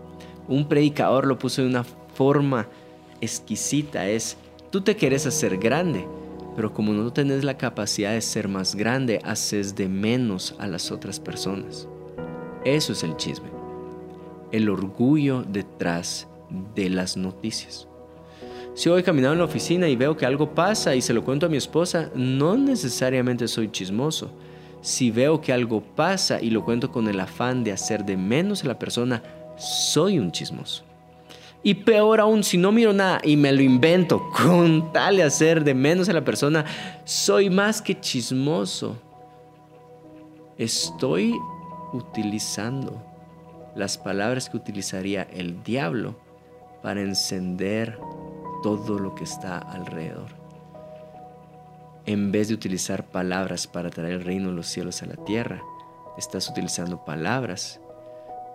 Un 0.48 0.66
predicador 0.68 1.26
lo 1.26 1.38
puso 1.38 1.62
de 1.62 1.68
una 1.68 1.84
forma 1.84 2.68
exquisita, 3.20 4.08
es, 4.08 4.36
tú 4.70 4.80
te 4.80 4.96
quieres 4.96 5.26
hacer 5.26 5.58
grande, 5.58 6.06
pero 6.56 6.72
como 6.74 6.92
no 6.92 7.12
tenés 7.12 7.44
la 7.44 7.56
capacidad 7.56 8.12
de 8.12 8.20
ser 8.20 8.48
más 8.48 8.74
grande, 8.74 9.20
haces 9.24 9.74
de 9.76 9.88
menos 9.88 10.54
a 10.58 10.66
las 10.66 10.90
otras 10.90 11.20
personas. 11.20 11.88
Eso 12.64 12.92
es 12.92 13.02
el 13.02 13.16
chisme. 13.16 13.48
El 14.50 14.68
orgullo 14.68 15.42
detrás 15.42 16.28
de 16.74 16.90
las 16.90 17.16
noticias. 17.16 17.88
Si 18.74 18.88
voy 18.88 19.02
caminando 19.02 19.34
en 19.34 19.38
la 19.40 19.44
oficina 19.44 19.88
y 19.88 19.96
veo 19.96 20.16
que 20.16 20.24
algo 20.24 20.54
pasa 20.54 20.94
y 20.94 21.02
se 21.02 21.12
lo 21.12 21.24
cuento 21.24 21.46
a 21.46 21.48
mi 21.48 21.58
esposa, 21.58 22.10
no 22.14 22.56
necesariamente 22.56 23.46
soy 23.46 23.70
chismoso. 23.70 24.30
Si 24.80 25.10
veo 25.10 25.40
que 25.40 25.52
algo 25.52 25.82
pasa 25.82 26.40
y 26.40 26.50
lo 26.50 26.64
cuento 26.64 26.90
con 26.90 27.06
el 27.06 27.20
afán 27.20 27.64
de 27.64 27.72
hacer 27.72 28.04
de 28.04 28.16
menos 28.16 28.64
a 28.64 28.68
la 28.68 28.78
persona, 28.78 29.22
soy 29.56 30.18
un 30.18 30.32
chismoso. 30.32 30.84
Y 31.62 31.74
peor 31.74 32.18
aún, 32.18 32.42
si 32.42 32.56
no 32.56 32.72
miro 32.72 32.92
nada 32.92 33.20
y 33.22 33.36
me 33.36 33.52
lo 33.52 33.62
invento 33.62 34.22
con 34.36 34.90
tal 34.92 35.18
de 35.18 35.22
hacer 35.22 35.62
de 35.62 35.74
menos 35.74 36.08
a 36.08 36.12
la 36.14 36.24
persona, 36.24 36.64
soy 37.04 37.50
más 37.50 37.82
que 37.82 38.00
chismoso. 38.00 38.96
Estoy 40.56 41.34
utilizando 41.92 43.00
las 43.76 43.98
palabras 43.98 44.48
que 44.48 44.56
utilizaría 44.56 45.22
el 45.22 45.62
diablo 45.62 46.16
para 46.82 47.00
encender 47.00 47.98
todo 48.62 48.98
lo 48.98 49.14
que 49.14 49.24
está 49.24 49.58
alrededor. 49.58 50.30
En 52.04 52.32
vez 52.32 52.48
de 52.48 52.54
utilizar 52.54 53.04
palabras 53.04 53.66
para 53.66 53.90
traer 53.90 54.14
el 54.14 54.24
reino 54.24 54.48
de 54.48 54.56
los 54.56 54.66
cielos 54.66 55.02
a 55.02 55.06
la 55.06 55.16
tierra, 55.16 55.62
estás 56.18 56.48
utilizando 56.48 57.04
palabras 57.04 57.80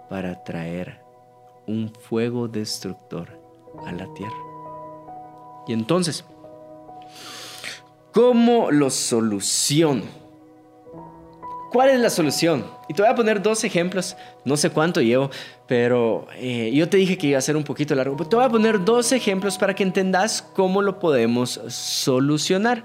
para 0.10 0.44
traer 0.44 1.00
un 1.66 1.92
fuego 1.94 2.48
destructor 2.48 3.30
a 3.86 3.92
la 3.92 4.14
tierra. 4.14 4.36
Y 5.68 5.74
entonces, 5.74 6.26
¿cómo 8.12 8.72
lo 8.72 8.90
soluciono? 8.90 10.27
¿Cuál 11.78 11.92
es 11.92 12.00
la 12.00 12.10
solución? 12.10 12.66
Y 12.88 12.96
te 12.96 13.04
voy 13.04 13.12
a 13.12 13.14
poner 13.14 13.40
dos 13.40 13.64
ejemplos, 13.64 14.18
no 14.44 14.58
sé 14.58 14.72
cuánto 14.72 15.00
llevo, 15.00 15.30
pero 15.68 16.26
eh, 16.38 16.72
yo 16.74 16.90
te 16.90 16.98
dije 16.98 17.20
que 17.20 17.28
iba 17.28 17.38
a 17.38 17.42
ser 17.42 17.56
un 17.56 17.64
poquito 17.64 17.94
largo, 17.94 18.18
pero 18.18 18.28
te 18.28 18.36
voy 18.36 18.46
a 18.46 18.50
poner 18.50 18.84
dos 18.84 19.12
ejemplos 19.12 19.60
para 19.60 19.76
que 19.76 19.84
entendas 19.84 20.42
cómo 20.56 20.82
lo 20.82 20.98
podemos 20.98 21.62
solucionar. 21.68 22.84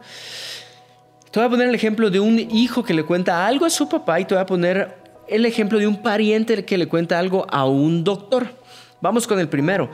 Te 1.31 1.41
voy 1.41 1.47
a 1.47 1.49
poner 1.49 1.69
el 1.71 1.75
ejemplo 1.75 2.11
de 2.11 2.21
un 2.21 2.39
hijo 2.39 2.85
que 2.85 2.93
le 2.93 3.03
cuenta 3.03 3.47
algo 3.47 3.65
a 3.65 3.71
su 3.71 3.89
papá 3.89 4.21
y 4.21 4.27
te 4.27 4.35
voy 4.35 4.43
a 4.43 4.45
poner 4.45 4.95
el 5.27 5.47
ejemplo 5.47 5.79
de 5.79 5.87
un 5.87 6.03
pariente 6.03 6.63
que 6.63 6.77
le 6.77 6.87
cuenta 6.87 7.19
algo 7.19 7.47
a 7.49 7.65
un 7.65 8.05
doctor. 8.05 8.47
Vamos 9.01 9.27
con 9.27 9.41
el 9.41 9.49
primero. 9.49 9.89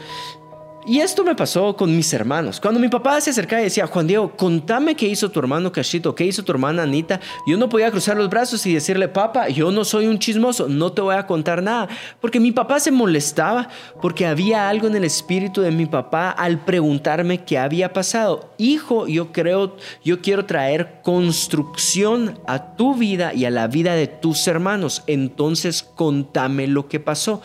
Y 0.87 1.01
esto 1.01 1.23
me 1.23 1.35
pasó 1.35 1.77
con 1.77 1.95
mis 1.95 2.13
hermanos. 2.15 2.61
Cuando 2.61 2.81
mi 2.81 2.89
papá 2.89 3.21
se 3.21 3.31
acercaba 3.31 3.61
y 3.61 3.65
decía, 3.65 3.87
Juan 3.87 4.07
Diego, 4.07 4.33
contame 4.37 4.95
qué 4.95 5.07
hizo 5.07 5.31
tu 5.31 5.39
hermano 5.39 5.71
Cachito, 5.71 6.15
qué 6.15 6.25
hizo 6.25 6.43
tu 6.43 6.53
hermana 6.53 6.85
Anita, 6.85 7.21
yo 7.47 7.59
no 7.59 7.69
podía 7.69 7.91
cruzar 7.91 8.17
los 8.17 8.31
brazos 8.31 8.65
y 8.65 8.73
decirle, 8.73 9.09
papá, 9.09 9.49
yo 9.49 9.71
no 9.71 9.85
soy 9.85 10.07
un 10.07 10.19
chismoso, 10.19 10.67
no 10.67 10.93
te 10.93 11.03
voy 11.03 11.17
a 11.17 11.27
contar 11.27 11.63
nada. 11.63 11.89
Porque 12.21 12.41
mi 12.41 12.53
papá 12.53 12.81
se 12.81 12.91
molestaba 12.91 13.69
porque 14.01 14.27
había 14.27 14.69
algo 14.69 14.87
en 14.87 14.97
el 14.97 15.05
espíritu 15.05 15.61
de 15.61 15.73
mi 15.73 15.85
papá 15.85 16.31
al 16.31 16.65
preguntarme 16.65 17.45
qué 17.45 17.59
había 17.59 17.93
pasado. 17.93 18.55
Hijo, 18.57 19.07
yo 19.09 19.31
creo, 19.33 19.77
yo 20.03 20.23
quiero 20.23 20.47
traer 20.47 21.01
construcción 21.03 22.39
a 22.47 22.77
tu 22.77 22.95
vida 22.95 23.35
y 23.35 23.45
a 23.45 23.51
la 23.51 23.67
vida 23.67 23.95
de 23.95 24.07
tus 24.07 24.47
hermanos. 24.49 25.03
Entonces, 25.07 25.83
contame 25.83 26.67
lo 26.67 26.89
que 26.89 26.99
pasó. 26.99 27.43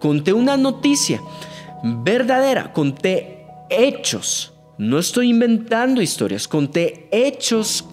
Conté 0.00 0.32
una 0.32 0.56
noticia 0.56 1.20
verdadera. 1.82 2.72
Conté 2.72 3.46
hechos. 3.70 4.52
No 4.78 4.98
estoy 4.98 5.30
inventando 5.30 6.02
historias. 6.02 6.46
Conté 6.46 7.08
hechos 7.10 7.84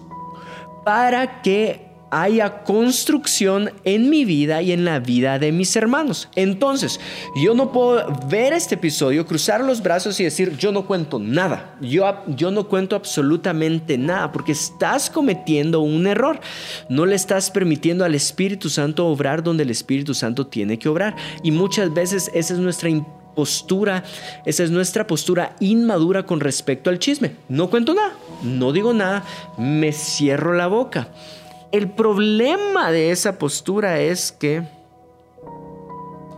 para 0.84 1.42
que 1.42 1.84
haya 2.14 2.62
construcción 2.62 3.72
en 3.82 4.08
mi 4.08 4.24
vida 4.24 4.62
y 4.62 4.70
en 4.70 4.84
la 4.84 5.00
vida 5.00 5.40
de 5.40 5.50
mis 5.50 5.74
hermanos. 5.74 6.28
Entonces, 6.36 7.00
yo 7.34 7.54
no 7.54 7.72
puedo 7.72 8.06
ver 8.28 8.52
este 8.52 8.76
episodio, 8.76 9.26
cruzar 9.26 9.64
los 9.64 9.82
brazos 9.82 10.20
y 10.20 10.24
decir, 10.24 10.56
yo 10.56 10.70
no 10.70 10.86
cuento 10.86 11.18
nada, 11.18 11.74
yo, 11.80 12.04
yo 12.28 12.52
no 12.52 12.68
cuento 12.68 12.94
absolutamente 12.94 13.98
nada, 13.98 14.30
porque 14.30 14.52
estás 14.52 15.10
cometiendo 15.10 15.80
un 15.80 16.06
error. 16.06 16.38
No 16.88 17.04
le 17.04 17.16
estás 17.16 17.50
permitiendo 17.50 18.04
al 18.04 18.14
Espíritu 18.14 18.68
Santo 18.70 19.08
obrar 19.08 19.42
donde 19.42 19.64
el 19.64 19.70
Espíritu 19.70 20.14
Santo 20.14 20.46
tiene 20.46 20.78
que 20.78 20.88
obrar. 20.88 21.16
Y 21.42 21.50
muchas 21.50 21.92
veces 21.92 22.30
esa 22.32 22.54
es 22.54 22.60
nuestra 22.60 22.90
postura, 23.34 24.04
esa 24.44 24.62
es 24.62 24.70
nuestra 24.70 25.06
postura 25.06 25.56
inmadura 25.60 26.24
con 26.24 26.40
respecto 26.40 26.90
al 26.90 26.98
chisme. 26.98 27.36
No 27.48 27.70
cuento 27.70 27.94
nada, 27.94 28.14
no 28.42 28.72
digo 28.72 28.92
nada, 28.92 29.24
me 29.58 29.92
cierro 29.92 30.54
la 30.54 30.66
boca. 30.66 31.08
El 31.72 31.90
problema 31.90 32.90
de 32.90 33.10
esa 33.10 33.38
postura 33.38 34.00
es 34.00 34.32
que 34.32 34.62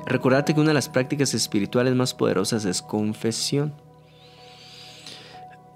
recordate 0.06 0.54
que 0.54 0.61
una 0.61 0.70
de 0.70 0.74
las 0.74 0.88
prácticas 0.88 1.35
espirituales 1.35 1.94
más 1.94 2.14
poderosas 2.14 2.64
es 2.64 2.80
confesión. 2.80 3.74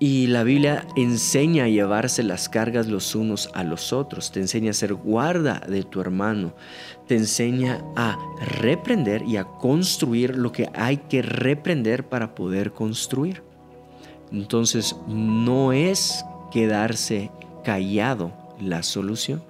Y 0.02 0.28
la 0.28 0.44
Biblia 0.44 0.86
enseña 0.96 1.64
a 1.64 1.68
llevarse 1.68 2.22
las 2.22 2.48
cargas 2.48 2.86
los 2.86 3.14
unos 3.14 3.50
a 3.52 3.64
los 3.64 3.92
otros, 3.92 4.32
te 4.32 4.40
enseña 4.40 4.70
a 4.70 4.72
ser 4.72 4.94
guarda 4.94 5.60
de 5.68 5.82
tu 5.82 6.00
hermano, 6.00 6.54
te 7.06 7.16
enseña 7.16 7.84
a 7.96 8.16
reprender 8.40 9.22
y 9.24 9.36
a 9.36 9.44
construir 9.44 10.38
lo 10.38 10.52
que 10.52 10.70
hay 10.72 10.96
que 10.96 11.20
reprender 11.20 12.08
para 12.08 12.34
poder 12.34 12.72
construir. 12.72 13.42
Entonces 14.32 14.96
no 15.06 15.74
es 15.74 16.24
quedarse 16.50 17.30
callado 17.62 18.32
la 18.58 18.82
solución. 18.82 19.42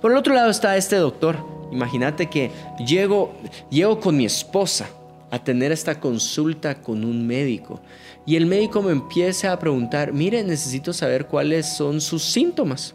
Por 0.00 0.10
el 0.10 0.16
otro 0.16 0.34
lado 0.34 0.50
está 0.50 0.76
este 0.76 0.96
doctor. 0.96 1.38
Imagínate 1.70 2.28
que 2.28 2.50
llego, 2.84 3.34
llego 3.70 4.00
con 4.00 4.16
mi 4.16 4.24
esposa 4.24 4.88
a 5.30 5.38
tener 5.38 5.70
esta 5.70 6.00
consulta 6.00 6.80
con 6.80 7.04
un 7.04 7.24
médico 7.24 7.80
y 8.28 8.36
el 8.36 8.44
médico 8.44 8.82
me 8.82 8.92
empieza 8.92 9.52
a 9.52 9.58
preguntar, 9.58 10.12
mire, 10.12 10.44
necesito 10.44 10.92
saber 10.92 11.28
cuáles 11.28 11.66
son 11.66 12.02
sus 12.02 12.22
síntomas 12.22 12.94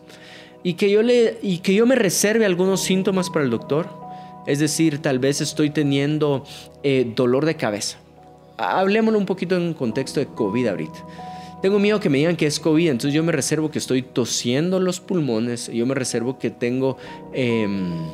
y 0.62 0.76
que 0.76 0.92
yo, 0.92 1.02
le, 1.02 1.40
y 1.42 1.58
que 1.58 1.74
yo 1.74 1.88
me 1.88 1.96
reserve 1.96 2.46
algunos 2.46 2.82
síntomas 2.82 3.32
para 3.32 3.44
el 3.44 3.50
doctor. 3.50 3.90
Es 4.46 4.60
decir, 4.60 5.02
tal 5.02 5.18
vez 5.18 5.42
estoy 5.42 5.72
teniendo 5.72 6.44
eh, 6.84 7.12
dolor 7.16 7.48
de 7.48 7.56
cabeza. 7.56 7.98
Hablemoslo 8.58 9.18
un 9.18 9.26
poquito 9.26 9.58
en 9.58 9.74
contexto 9.74 10.20
de 10.20 10.28
COVID 10.28 10.68
ahorita. 10.68 11.04
Tengo 11.64 11.80
miedo 11.80 12.00
que 12.00 12.12
me 12.12 12.20
digan 12.20 12.36
que 12.36 12.46
es 12.46 12.60
COVID, 12.60 12.90
entonces 12.90 13.16
yo 13.16 13.24
me 13.24 13.32
reservo 13.32 13.72
que 13.72 13.80
estoy 13.80 14.04
tosiendo 14.04 14.80
los 14.80 15.00
pulmones, 15.00 15.68
yo 15.74 15.88
me 15.88 15.96
reservo 15.96 16.38
que 16.38 16.52
tengo... 16.52 16.98
Em, 17.34 18.06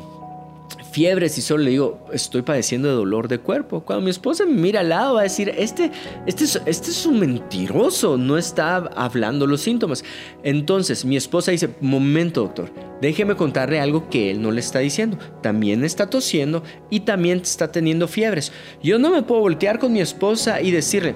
fiebres 0.92 1.38
y 1.38 1.42
solo 1.42 1.64
le 1.64 1.72
digo, 1.72 2.06
estoy 2.12 2.42
padeciendo 2.42 2.88
de 2.88 2.96
dolor 2.96 3.28
de 3.28 3.40
cuerpo. 3.40 3.82
Cuando 3.82 4.04
mi 4.04 4.12
esposa 4.12 4.46
me 4.46 4.54
mira 4.54 4.82
al 4.82 4.90
lado 4.90 5.16
va 5.16 5.22
a 5.22 5.24
decir, 5.24 5.54
este, 5.58 5.92
este, 6.26 6.44
es, 6.44 6.62
este 6.66 6.92
es 6.92 7.06
un 7.06 7.20
mentiroso, 7.20 8.18
no 8.18 8.38
está 8.38 8.78
hablando 8.78 9.48
los 9.48 9.62
síntomas. 9.62 10.04
Entonces 10.44 11.06
mi 11.06 11.18
esposa 11.18 11.52
dice, 11.52 11.70
momento 11.82 12.42
doctor, 12.42 12.72
déjeme 13.02 13.36
contarle 13.36 13.80
algo 13.80 14.10
que 14.10 14.32
él 14.32 14.42
no 14.42 14.52
le 14.52 14.60
está 14.60 14.80
diciendo. 14.80 15.18
También 15.42 15.84
está 15.84 16.10
tosiendo 16.10 16.64
y 16.90 17.02
también 17.02 17.40
está 17.40 17.72
teniendo 17.72 18.08
fiebres. 18.08 18.52
Yo 18.84 19.00
no 19.00 19.12
me 19.12 19.24
puedo 19.24 19.42
voltear 19.42 19.80
con 19.80 19.94
mi 19.94 20.02
esposa 20.02 20.62
y 20.62 20.72
decirle, 20.72 21.16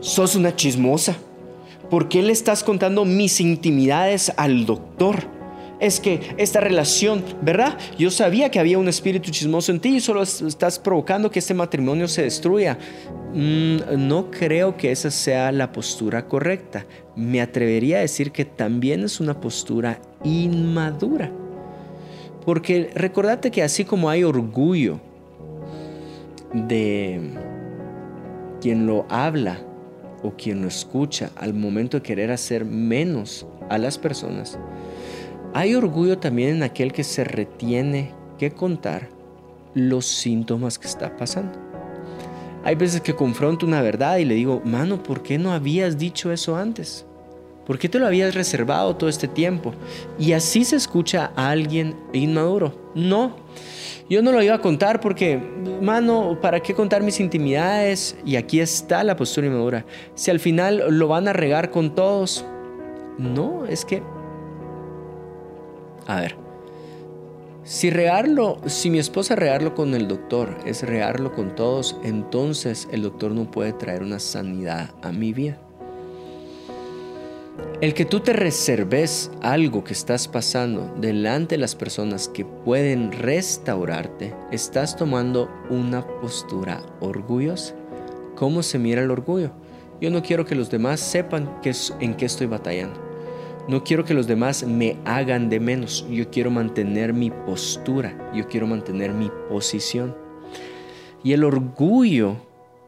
sos 0.00 0.36
una 0.36 0.54
chismosa. 0.56 1.16
¿Por 1.90 2.08
qué 2.08 2.22
le 2.22 2.32
estás 2.32 2.64
contando 2.64 3.04
mis 3.04 3.40
intimidades 3.40 4.32
al 4.36 4.64
doctor? 4.64 5.41
Es 5.82 5.98
que 5.98 6.20
esta 6.36 6.60
relación, 6.60 7.24
¿verdad? 7.42 7.76
Yo 7.98 8.12
sabía 8.12 8.52
que 8.52 8.60
había 8.60 8.78
un 8.78 8.86
espíritu 8.86 9.32
chismoso 9.32 9.72
en 9.72 9.80
ti 9.80 9.96
y 9.96 10.00
solo 10.00 10.22
estás 10.22 10.78
provocando 10.78 11.28
que 11.28 11.40
este 11.40 11.54
matrimonio 11.54 12.06
se 12.06 12.22
destruya. 12.22 12.78
Mm, 13.34 14.06
no 14.06 14.30
creo 14.30 14.76
que 14.76 14.92
esa 14.92 15.10
sea 15.10 15.50
la 15.50 15.72
postura 15.72 16.28
correcta. 16.28 16.86
Me 17.16 17.40
atrevería 17.40 17.98
a 17.98 18.02
decir 18.02 18.30
que 18.30 18.44
también 18.44 19.02
es 19.02 19.18
una 19.18 19.40
postura 19.40 20.00
inmadura. 20.22 21.32
Porque 22.46 22.90
recordate 22.94 23.50
que 23.50 23.64
así 23.64 23.84
como 23.84 24.08
hay 24.08 24.22
orgullo 24.22 25.00
de 26.54 27.20
quien 28.60 28.86
lo 28.86 29.04
habla 29.08 29.58
o 30.22 30.30
quien 30.36 30.62
lo 30.62 30.68
escucha 30.68 31.30
al 31.34 31.54
momento 31.54 31.96
de 31.96 32.04
querer 32.04 32.30
hacer 32.30 32.64
menos 32.64 33.48
a 33.68 33.78
las 33.78 33.98
personas, 33.98 34.58
hay 35.54 35.74
orgullo 35.74 36.18
también 36.18 36.56
en 36.56 36.62
aquel 36.62 36.92
que 36.92 37.04
se 37.04 37.24
retiene 37.24 38.12
que 38.38 38.50
contar 38.50 39.08
los 39.74 40.06
síntomas 40.06 40.78
que 40.78 40.88
está 40.88 41.16
pasando. 41.16 41.58
Hay 42.64 42.74
veces 42.74 43.00
que 43.00 43.14
confronto 43.14 43.66
una 43.66 43.82
verdad 43.82 44.18
y 44.18 44.24
le 44.24 44.34
digo, 44.34 44.62
mano, 44.64 45.02
¿por 45.02 45.22
qué 45.22 45.38
no 45.38 45.52
habías 45.52 45.98
dicho 45.98 46.32
eso 46.32 46.56
antes? 46.56 47.04
¿Por 47.66 47.78
qué 47.78 47.88
te 47.88 47.98
lo 47.98 48.06
habías 48.06 48.34
reservado 48.34 48.96
todo 48.96 49.08
este 49.08 49.28
tiempo? 49.28 49.72
Y 50.18 50.32
así 50.32 50.64
se 50.64 50.76
escucha 50.76 51.32
a 51.36 51.50
alguien 51.50 51.96
inmaduro. 52.12 52.90
No, 52.94 53.36
yo 54.08 54.22
no 54.22 54.32
lo 54.32 54.42
iba 54.42 54.54
a 54.54 54.60
contar 54.60 55.00
porque, 55.00 55.40
mano, 55.80 56.38
¿para 56.40 56.60
qué 56.60 56.74
contar 56.74 57.02
mis 57.02 57.20
intimidades? 57.20 58.16
Y 58.24 58.36
aquí 58.36 58.60
está 58.60 59.04
la 59.04 59.16
postura 59.16 59.46
inmadura. 59.46 59.84
Si 60.14 60.30
al 60.30 60.40
final 60.40 60.84
lo 60.90 61.08
van 61.08 61.28
a 61.28 61.32
regar 61.32 61.70
con 61.70 61.94
todos. 61.94 62.44
No, 63.18 63.64
es 63.66 63.84
que 63.84 64.02
a 66.06 66.20
ver, 66.20 66.36
si 67.64 67.90
regarlo, 67.90 68.58
si 68.66 68.90
mi 68.90 68.98
esposa 68.98 69.36
regarlo 69.36 69.74
con 69.74 69.94
el 69.94 70.08
doctor 70.08 70.56
es 70.66 70.82
regarlo 70.82 71.32
con 71.32 71.54
todos, 71.54 71.96
entonces 72.02 72.88
el 72.90 73.02
doctor 73.02 73.30
no 73.30 73.50
puede 73.50 73.72
traer 73.72 74.02
una 74.02 74.18
sanidad 74.18 74.90
a 75.00 75.12
mi 75.12 75.32
vida. 75.32 75.60
El 77.80 77.94
que 77.94 78.04
tú 78.04 78.18
te 78.18 78.32
reserves 78.32 79.30
algo 79.42 79.84
que 79.84 79.92
estás 79.92 80.26
pasando 80.26 80.92
delante 80.98 81.54
de 81.54 81.60
las 81.60 81.76
personas 81.76 82.26
que 82.26 82.44
pueden 82.44 83.12
restaurarte, 83.12 84.34
estás 84.50 84.96
tomando 84.96 85.48
una 85.70 86.04
postura 86.20 86.82
orgullosa. 87.00 87.74
¿Cómo 88.34 88.64
se 88.64 88.78
mira 88.78 89.02
el 89.02 89.10
orgullo? 89.10 89.52
Yo 90.00 90.10
no 90.10 90.22
quiero 90.22 90.44
que 90.44 90.56
los 90.56 90.68
demás 90.68 90.98
sepan 90.98 91.60
en 92.00 92.14
qué 92.16 92.24
estoy 92.24 92.48
batallando. 92.48 93.11
No 93.68 93.84
quiero 93.84 94.04
que 94.04 94.14
los 94.14 94.26
demás 94.26 94.66
me 94.66 94.96
hagan 95.04 95.48
de 95.48 95.60
menos. 95.60 96.04
Yo 96.10 96.30
quiero 96.30 96.50
mantener 96.50 97.12
mi 97.12 97.30
postura. 97.30 98.32
Yo 98.34 98.48
quiero 98.48 98.66
mantener 98.66 99.12
mi 99.12 99.30
posición. 99.48 100.16
Y 101.22 101.32
el 101.32 101.44
orgullo 101.44 102.38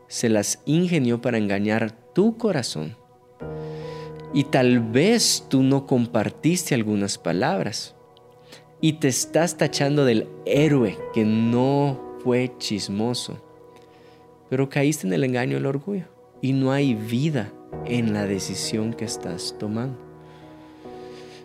se 0.09 0.29
las 0.29 0.61
ingenió 0.67 1.21
para 1.21 1.39
engañar 1.39 1.93
tu 2.13 2.37
corazón. 2.37 2.97
Y 4.33 4.45
tal 4.45 4.81
vez 4.81 5.47
tú 5.49 5.63
no 5.63 5.87
compartiste 5.87 6.75
algunas 6.75 7.19
palabras. 7.19 7.95
Y 8.81 8.95
te 8.95 9.07
estás 9.07 9.57
tachando 9.57 10.05
del 10.05 10.27
héroe 10.45 10.99
que 11.15 11.25
no 11.25 12.19
fue 12.25 12.53
chismoso. 12.59 13.41
Pero 14.51 14.69
caíste 14.69 15.07
en 15.07 15.13
el 15.13 15.23
engaño 15.23 15.55
del 15.55 15.67
orgullo. 15.67 16.07
Y 16.43 16.53
no 16.53 16.73
hay 16.73 16.95
vida 16.95 17.53
en 17.87 18.13
la 18.13 18.27
decisión 18.27 18.93
que 18.93 19.05
estás 19.05 19.55
tomando. 19.57 20.04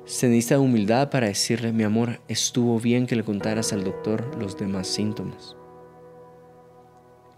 Se 0.10 0.28
necesita 0.28 0.60
humildad 0.60 1.12
para 1.12 1.28
decirle, 1.28 1.72
mi 1.72 1.84
amor, 1.84 2.19
estuvo 2.28 2.80
bien 2.80 3.06
que 3.06 3.15
le 3.15 3.24
contaras 3.24 3.74
al 3.74 3.84
doctor 3.84 4.36
los 4.39 4.58
demás 4.58 4.88
síntomas. 4.88 5.56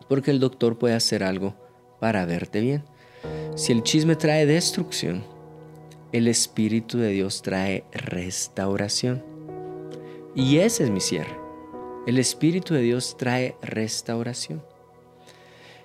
Porque 0.07 0.31
el 0.31 0.39
doctor 0.39 0.77
puede 0.77 0.95
hacer 0.95 1.21
algo 1.21 1.53
para 1.99 2.25
verte 2.25 2.61
bien. 2.61 2.85
Si 3.57 3.73
el 3.73 3.83
chisme 3.83 4.15
trae 4.15 4.45
destrucción, 4.45 5.25
el 6.13 6.29
Espíritu 6.29 6.97
de 6.97 7.09
Dios 7.09 7.41
trae 7.41 7.83
restauración. 7.91 9.21
Y 10.33 10.59
ese 10.59 10.85
es 10.85 10.91
mi 10.91 11.01
cierre. 11.01 11.37
El 12.07 12.17
Espíritu 12.17 12.73
de 12.73 12.83
Dios 12.83 13.17
trae 13.17 13.57
restauración. 13.61 14.63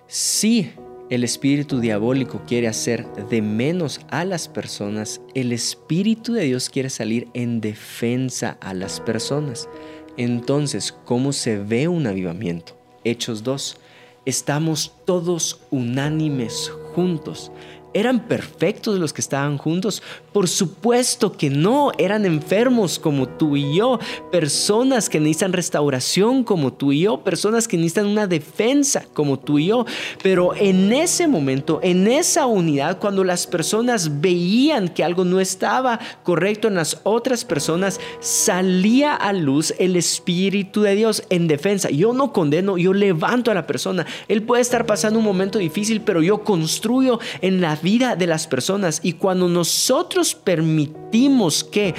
Sí 0.07 0.71
el 1.09 1.23
espíritu 1.23 1.81
diabólico 1.81 2.43
quiere 2.47 2.67
hacer 2.67 3.07
de 3.29 3.41
menos 3.41 4.01
a 4.11 4.25
las 4.25 4.49
personas, 4.49 5.21
el 5.35 5.53
espíritu 5.53 6.33
de 6.33 6.45
Dios 6.45 6.69
quiere 6.69 6.91
salir 6.91 7.29
en 7.33 7.61
defensa 7.61 8.59
a 8.61 8.75
las 8.75 9.01
personas. 9.01 9.69
Entonces, 10.17 10.93
¿cómo 11.05 11.33
se 11.33 11.59
ve 11.59 11.87
un 11.89 12.07
avivamiento? 12.07 12.77
Hechos 13.05 13.45
2. 13.45 13.77
Estamos 14.25 14.93
todos 15.05 15.61
unánimes 15.71 16.73
juntos. 16.95 17.53
¿Eran 17.95 18.27
perfectos 18.27 18.99
los 18.99 19.13
que 19.13 19.21
estaban 19.21 19.59
juntos? 19.59 20.03
Por 20.37 20.49
supuesto 20.49 21.33
que 21.33 21.49
no, 21.49 21.93
eran 21.97 22.27
enfermos 22.27 22.99
como 22.99 23.27
tú 23.27 23.57
y 23.57 23.75
yo, 23.75 23.99
personas 24.31 25.09
que 25.09 25.19
necesitan 25.19 25.55
restauración 25.55 26.45
como 26.45 26.75
tú 26.75 26.93
y 26.93 27.01
yo, 27.01 27.25
personas 27.25 27.67
que 27.67 27.79
necesitan 27.79 28.05
una 28.09 28.27
defensa 28.27 29.07
como 29.15 29.39
tú 29.39 29.59
y 29.59 29.69
yo. 29.69 29.87
Pero 30.23 30.55
en 30.55 30.93
ese 30.93 31.27
momento, 31.27 31.81
en 31.83 32.07
esa 32.07 32.45
unidad, 32.45 32.99
cuando 32.99 33.25
las 33.25 33.47
personas 33.47 34.21
veían 34.21 34.89
que 34.89 35.03
algo 35.03 35.25
no 35.25 35.41
estaba 35.41 36.01
correcto 36.23 36.69
en 36.69 36.75
las 36.75 37.01
otras 37.05 37.47
personas, 37.47 37.99
salía 38.21 39.15
a 39.15 39.33
luz 39.33 39.73
el 39.79 39.97
Espíritu 39.97 40.83
de 40.83 40.97
Dios 40.97 41.23
en 41.31 41.49
defensa. 41.49 41.89
Yo 41.89 42.13
no 42.13 42.35
condeno, 42.35 42.77
yo 42.77 42.93
levanto 42.93 43.51
a 43.51 43.55
la 43.55 43.67
persona. 43.67 44.05
Él 44.29 44.43
puede 44.43 44.61
estar 44.61 44.85
pasando 44.85 45.19
un 45.19 45.25
momento 45.25 45.59
difícil, 45.59 46.03
pero 46.03 46.21
yo 46.21 46.45
construyo 46.45 47.21
en 47.41 47.63
la 47.63 47.77
vida 47.77 48.17
de 48.17 48.27
las 48.27 48.47
personas. 48.47 49.01
Y 49.03 49.15
cuando 49.15 49.49
nosotros 49.49 50.26
permitimos 50.35 51.65
que, 51.65 51.95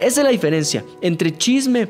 esa 0.00 0.20
es 0.20 0.24
la 0.24 0.30
diferencia 0.30 0.84
entre 1.00 1.36
chisme 1.36 1.88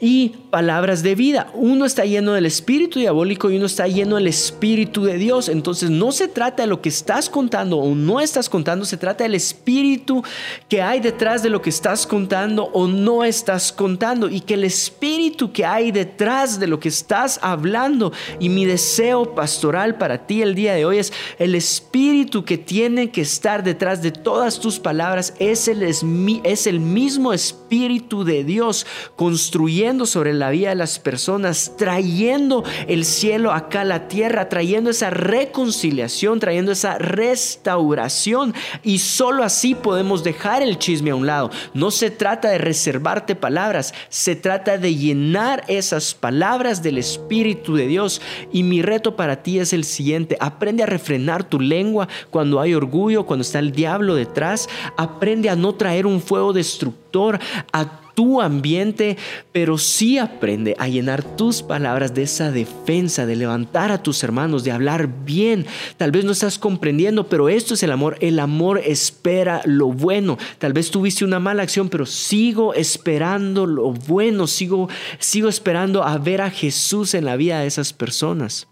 y 0.00 0.30
palabras 0.50 1.02
de 1.02 1.14
vida. 1.14 1.50
Uno 1.54 1.84
está 1.84 2.04
lleno 2.04 2.32
del 2.32 2.46
espíritu 2.46 2.98
diabólico 2.98 3.50
y 3.50 3.56
uno 3.56 3.66
está 3.66 3.86
lleno 3.88 4.16
del 4.16 4.28
espíritu 4.28 5.04
de 5.04 5.18
Dios. 5.18 5.48
Entonces 5.48 5.90
no 5.90 6.12
se 6.12 6.28
trata 6.28 6.62
de 6.62 6.68
lo 6.68 6.80
que 6.80 6.88
estás 6.88 7.28
contando 7.28 7.78
o 7.78 7.94
no 7.94 8.20
estás 8.20 8.48
contando, 8.48 8.84
se 8.84 8.96
trata 8.96 9.24
del 9.24 9.34
espíritu 9.34 10.22
que 10.68 10.82
hay 10.82 11.00
detrás 11.00 11.42
de 11.42 11.50
lo 11.50 11.60
que 11.60 11.70
estás 11.70 12.06
contando 12.06 12.64
o 12.72 12.86
no 12.86 13.24
estás 13.24 13.72
contando 13.72 14.28
y 14.28 14.40
que 14.40 14.54
el 14.54 14.64
espíritu 14.64 15.52
que 15.52 15.64
hay 15.64 15.90
detrás 15.90 16.60
de 16.60 16.66
lo 16.66 16.80
que 16.80 16.88
estás 16.88 17.38
hablando 17.42 18.12
y 18.38 18.48
mi 18.48 18.64
deseo 18.64 19.34
pastoral 19.34 19.96
para 19.96 20.26
ti 20.26 20.42
el 20.42 20.54
día 20.54 20.74
de 20.74 20.84
hoy 20.84 20.98
es 20.98 21.12
el 21.38 21.54
espíritu 21.54 22.44
que 22.44 22.58
tiene 22.58 23.10
que 23.10 23.22
estar 23.22 23.62
detrás 23.62 24.02
de 24.02 24.12
todas 24.12 24.60
tus 24.60 24.78
palabras 24.78 25.34
es 25.38 25.68
el, 25.68 25.82
es 25.82 26.66
el 26.66 26.80
mismo 26.80 27.32
espíritu 27.32 28.24
de 28.24 28.44
Dios 28.44 28.86
construyendo 29.16 29.87
sobre 29.88 30.34
la 30.34 30.50
vida 30.50 30.68
de 30.70 30.74
las 30.74 30.98
personas, 30.98 31.72
trayendo 31.76 32.62
el 32.86 33.04
cielo 33.04 33.52
acá 33.52 33.80
a 33.80 33.84
la 33.84 34.06
tierra, 34.06 34.48
trayendo 34.48 34.90
esa 34.90 35.10
reconciliación, 35.10 36.40
trayendo 36.40 36.72
esa 36.72 36.98
restauración. 36.98 38.54
Y 38.82 38.98
solo 38.98 39.44
así 39.44 39.74
podemos 39.74 40.22
dejar 40.24 40.62
el 40.62 40.78
chisme 40.78 41.10
a 41.10 41.14
un 41.14 41.26
lado. 41.26 41.50
No 41.72 41.90
se 41.90 42.10
trata 42.10 42.50
de 42.50 42.58
reservarte 42.58 43.34
palabras, 43.34 43.94
se 44.10 44.36
trata 44.36 44.76
de 44.76 44.94
llenar 44.94 45.64
esas 45.68 46.14
palabras 46.14 46.82
del 46.82 46.98
Espíritu 46.98 47.74
de 47.74 47.86
Dios. 47.86 48.20
Y 48.52 48.62
mi 48.64 48.82
reto 48.82 49.16
para 49.16 49.42
ti 49.42 49.58
es 49.58 49.72
el 49.72 49.84
siguiente, 49.84 50.36
aprende 50.40 50.82
a 50.82 50.86
refrenar 50.86 51.44
tu 51.44 51.60
lengua 51.60 52.08
cuando 52.30 52.60
hay 52.60 52.74
orgullo, 52.74 53.24
cuando 53.24 53.42
está 53.42 53.58
el 53.58 53.72
diablo 53.72 54.14
detrás. 54.14 54.68
Aprende 54.96 55.48
a 55.48 55.56
no 55.56 55.74
traer 55.74 56.06
un 56.06 56.20
fuego 56.20 56.52
destructor 56.52 57.38
a 57.72 58.07
tu 58.18 58.42
ambiente, 58.42 59.16
pero 59.52 59.78
sí 59.78 60.18
aprende 60.18 60.74
a 60.80 60.88
llenar 60.88 61.22
tus 61.36 61.62
palabras 61.62 62.14
de 62.14 62.24
esa 62.24 62.50
defensa, 62.50 63.26
de 63.26 63.36
levantar 63.36 63.92
a 63.92 64.02
tus 64.02 64.24
hermanos, 64.24 64.64
de 64.64 64.72
hablar 64.72 65.06
bien. 65.24 65.66
Tal 65.98 66.10
vez 66.10 66.24
no 66.24 66.32
estás 66.32 66.58
comprendiendo, 66.58 67.28
pero 67.28 67.48
esto 67.48 67.74
es 67.74 67.82
el 67.84 67.92
amor. 67.92 68.16
El 68.20 68.40
amor 68.40 68.80
espera 68.84 69.62
lo 69.66 69.92
bueno. 69.92 70.36
Tal 70.58 70.72
vez 70.72 70.90
tuviste 70.90 71.24
una 71.24 71.38
mala 71.38 71.62
acción, 71.62 71.90
pero 71.90 72.06
sigo 72.06 72.74
esperando 72.74 73.66
lo 73.66 73.92
bueno, 73.92 74.48
sigo, 74.48 74.88
sigo 75.20 75.48
esperando 75.48 76.02
a 76.02 76.18
ver 76.18 76.40
a 76.40 76.50
Jesús 76.50 77.14
en 77.14 77.24
la 77.24 77.36
vida 77.36 77.60
de 77.60 77.68
esas 77.68 77.92
personas. 77.92 78.66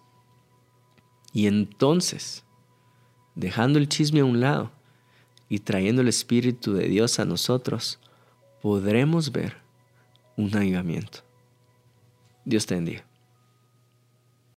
Y 1.33 1.47
entonces, 1.47 2.43
dejando 3.37 3.79
el 3.79 3.89
chisme 3.89 4.19
a 4.19 4.25
un 4.25 4.41
lado 4.41 4.73
y 5.49 5.61
trayendo 5.61 6.03
el 6.03 6.09
Espíritu 6.09 6.73
de 6.73 6.89
Dios 6.89 7.21
a 7.21 7.25
nosotros, 7.25 8.01
podremos 8.67 9.31
ver 9.31 9.55
un 10.37 10.53
avivamiento. 10.57 11.21
Dios 12.45 12.67
te 12.67 12.75
bendiga. 12.75 13.05